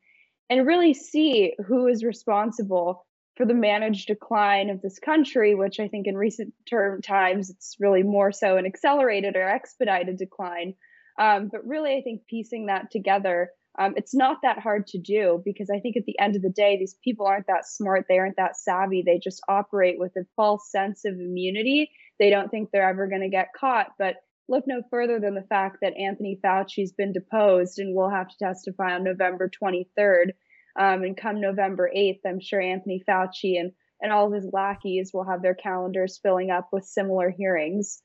[0.49, 3.05] and really see who is responsible
[3.37, 7.77] for the managed decline of this country, which I think in recent term times it's
[7.79, 10.73] really more so an accelerated or expedited decline.
[11.17, 15.41] Um, but really, I think piecing that together, um, it's not that hard to do
[15.43, 18.17] because I think at the end of the day, these people aren't that smart, they
[18.17, 21.91] aren't that savvy, they just operate with a false sense of immunity.
[22.17, 23.87] They don't think they're ever going to get caught.
[23.99, 24.15] But
[24.47, 28.37] look no further than the fact that Anthony Fauci's been deposed and will have to
[28.37, 30.31] testify on November 23rd.
[30.77, 33.71] Um, and come November 8th, I'm sure Anthony Fauci and,
[34.01, 38.01] and all of his lackeys will have their calendars filling up with similar hearings.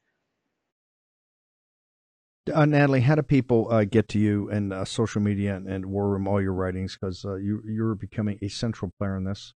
[2.50, 5.86] Uh, Natalie, how do people uh, get to you and uh, social media and, and,
[5.86, 6.96] War Room, all your writings?
[7.00, 9.52] Because uh, you, you're becoming a central player in this.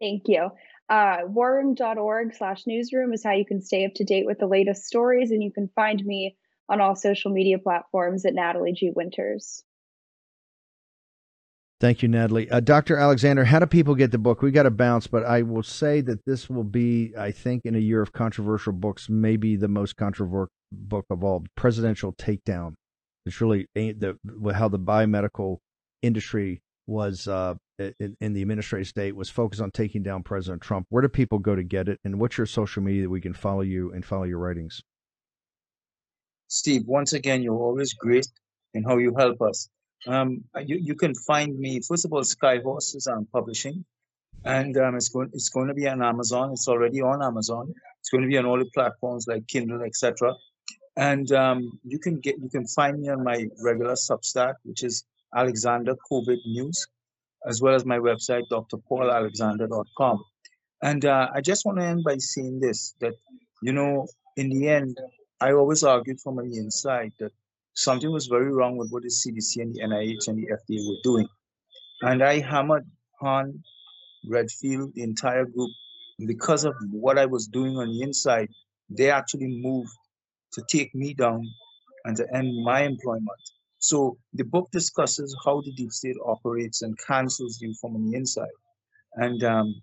[0.00, 0.50] Thank you.
[0.88, 4.84] Uh, warroom.org slash newsroom is how you can stay up to date with the latest
[4.84, 6.36] stories, and you can find me
[6.68, 8.90] on all social media platforms at Natalie G.
[8.94, 9.62] Winters.
[11.80, 12.50] Thank you, Natalie.
[12.50, 12.96] Uh, Dr.
[12.96, 14.42] Alexander, how do people get the book?
[14.42, 17.76] We got to bounce, but I will say that this will be, I think, in
[17.76, 22.74] a year of controversial books, maybe the most controversial book of all Presidential Takedown.
[23.26, 24.16] It's really the,
[24.54, 25.58] how the biomedical
[26.02, 30.86] industry was uh, in, in, the administrative state was focused on taking down President Trump.
[30.88, 32.00] Where do people go to get it?
[32.04, 34.82] And what's your social media that we can follow you and follow your writings?
[36.48, 38.26] Steve, once again, you're always great
[38.72, 39.68] in how you help us.
[40.06, 43.84] Um, you, you can find me, first of all, Sky Horses I'm publishing,
[44.44, 46.52] and um, it's, going, it's going to be on Amazon.
[46.52, 47.74] It's already on Amazon.
[48.00, 50.34] It's going to be on all the platforms like Kindle, etc.
[50.98, 55.04] And um, you can get you can find me on my regular Substack, which is
[55.32, 56.88] Alexander COVID News,
[57.46, 60.24] as well as my website, drpaulalexander.com.
[60.82, 63.14] And uh, I just want to end by saying this: that
[63.62, 64.98] you know, in the end,
[65.40, 67.30] I always argued from the inside that
[67.74, 71.00] something was very wrong with what the CDC and the NIH and the FDA were
[71.04, 71.28] doing.
[72.02, 72.86] And I hammered
[73.20, 73.62] on
[74.28, 75.70] Redfield, the entire group,
[76.26, 78.48] because of what I was doing on the inside,
[78.90, 79.92] they actually moved
[80.52, 81.44] to take me down
[82.04, 83.28] and to end my employment.
[83.78, 88.48] So the book discusses how the deep state operates and cancels you from the inside.
[89.14, 89.74] And um,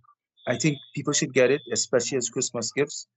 [0.48, 3.08] I think people should get it, especially as Christmas gifts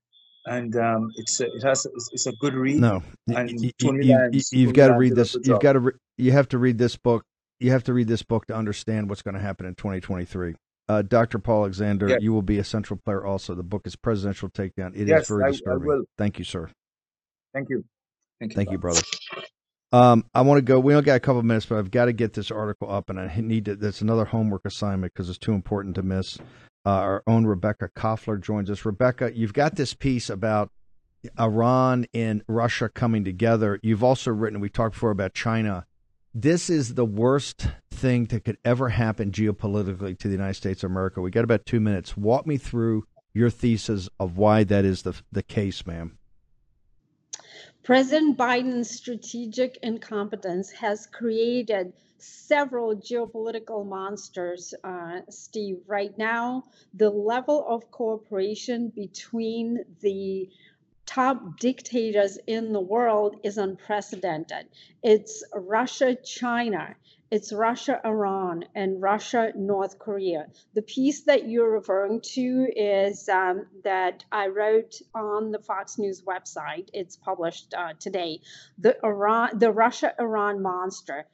[0.48, 2.80] and um, it's a, it has it's, it's, a good read.
[2.80, 5.36] No, and you, you, you, have got to read this.
[5.42, 7.24] You've got to re- you have to read this book.
[7.60, 10.54] You have to read this book to understand what's going to happen in 2023.
[10.88, 11.38] Uh, Dr.
[11.38, 12.18] Paul Alexander, yes.
[12.22, 13.54] you will be a central player also.
[13.54, 14.96] The book is Presidential Takedown.
[14.96, 15.90] It yes, is very I, disturbing.
[15.90, 16.70] I Thank you, sir.
[17.52, 17.84] Thank you.
[18.40, 19.02] Thank you, Thank you brother.
[19.90, 20.78] Um, I want to go.
[20.78, 23.18] We only got a couple minutes, but I've got to get this article up, and
[23.18, 23.76] I need to.
[23.76, 26.38] That's another homework assignment because it's too important to miss.
[26.84, 28.84] Uh, our own Rebecca Koffler joins us.
[28.84, 30.70] Rebecca, you've got this piece about
[31.38, 33.80] Iran and Russia coming together.
[33.82, 35.86] You've also written, we talked before about China.
[36.34, 40.90] This is the worst thing that could ever happen geopolitically to the United States of
[40.90, 41.20] America.
[41.20, 42.16] We got about two minutes.
[42.16, 46.17] Walk me through your thesis of why that is the, the case, ma'am.
[47.88, 55.78] President Biden's strategic incompetence has created several geopolitical monsters, uh, Steve.
[55.86, 60.50] Right now, the level of cooperation between the
[61.06, 64.68] top dictators in the world is unprecedented.
[65.02, 66.94] It's Russia, China,
[67.30, 70.46] it's Russia, Iran, and Russia, North Korea.
[70.74, 76.22] The piece that you're referring to is um, that I wrote on the Fox News
[76.22, 76.88] website.
[76.94, 78.40] It's published uh, today.
[78.78, 81.26] The Iran, the Russia-Iran monster.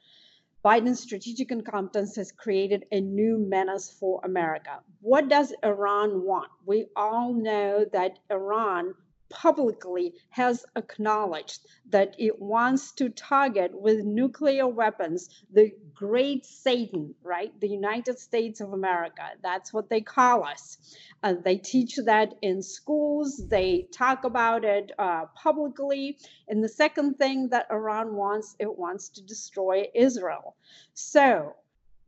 [0.65, 4.79] Biden's strategic incompetence has created a new menace for America.
[4.99, 6.49] What does Iran want?
[6.65, 8.95] We all know that Iran
[9.29, 17.57] publicly has acknowledged that it wants to target with nuclear weapons the great Satan, right?
[17.61, 19.23] The United States of America.
[19.41, 20.77] That's what they call us.
[21.23, 26.17] Uh, they teach that in schools, they talk about it uh, publicly.
[26.47, 30.55] And the second thing that Iran wants, it wants to destroy Israel.
[30.93, 31.55] So,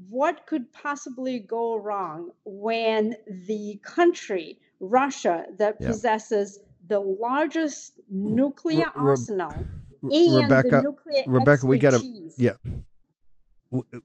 [0.09, 3.15] what could possibly go wrong when
[3.47, 5.87] the country, Russia, that Yeah.
[5.87, 9.53] possesses the largest nuclear Re- arsenal
[10.01, 12.53] Re- and Rebecca, the nuclear Rebecca, we got to yeah.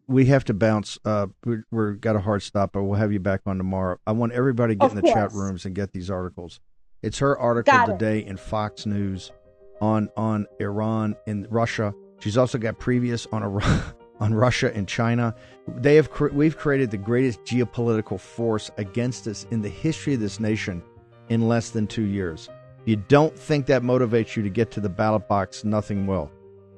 [0.09, 0.99] We have to bounce.
[1.05, 3.99] Uh, we- we're got a hard stop, but we'll have you back on tomorrow.
[4.07, 6.61] I want everybody to get Of in the chat rooms and get these articles.
[7.03, 7.93] It's her article Got it.
[7.93, 9.33] today in Fox News
[9.81, 11.95] on on Iran and Russia.
[12.21, 13.83] She's also got previous on Iran,
[14.21, 15.35] on Russia and China.
[15.69, 20.21] They have cre- we've created the greatest geopolitical force against us in the history of
[20.21, 20.83] this nation
[21.29, 22.49] in less than two years.
[22.83, 26.31] If you don't think that motivates you to get to the ballot box, nothing will.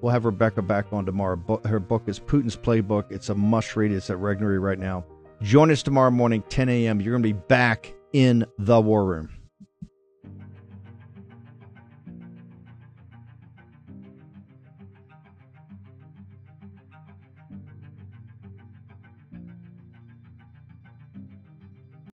[0.05, 1.63] We'll have Rebecca back on tomorrow.
[1.65, 3.11] Her book is Putin's Playbook.
[3.11, 3.91] It's a must read.
[3.91, 5.03] It's at Regnery right now.
[5.41, 7.01] Join us tomorrow morning, 10 a.m.
[7.01, 9.31] You're going to be back in the war room.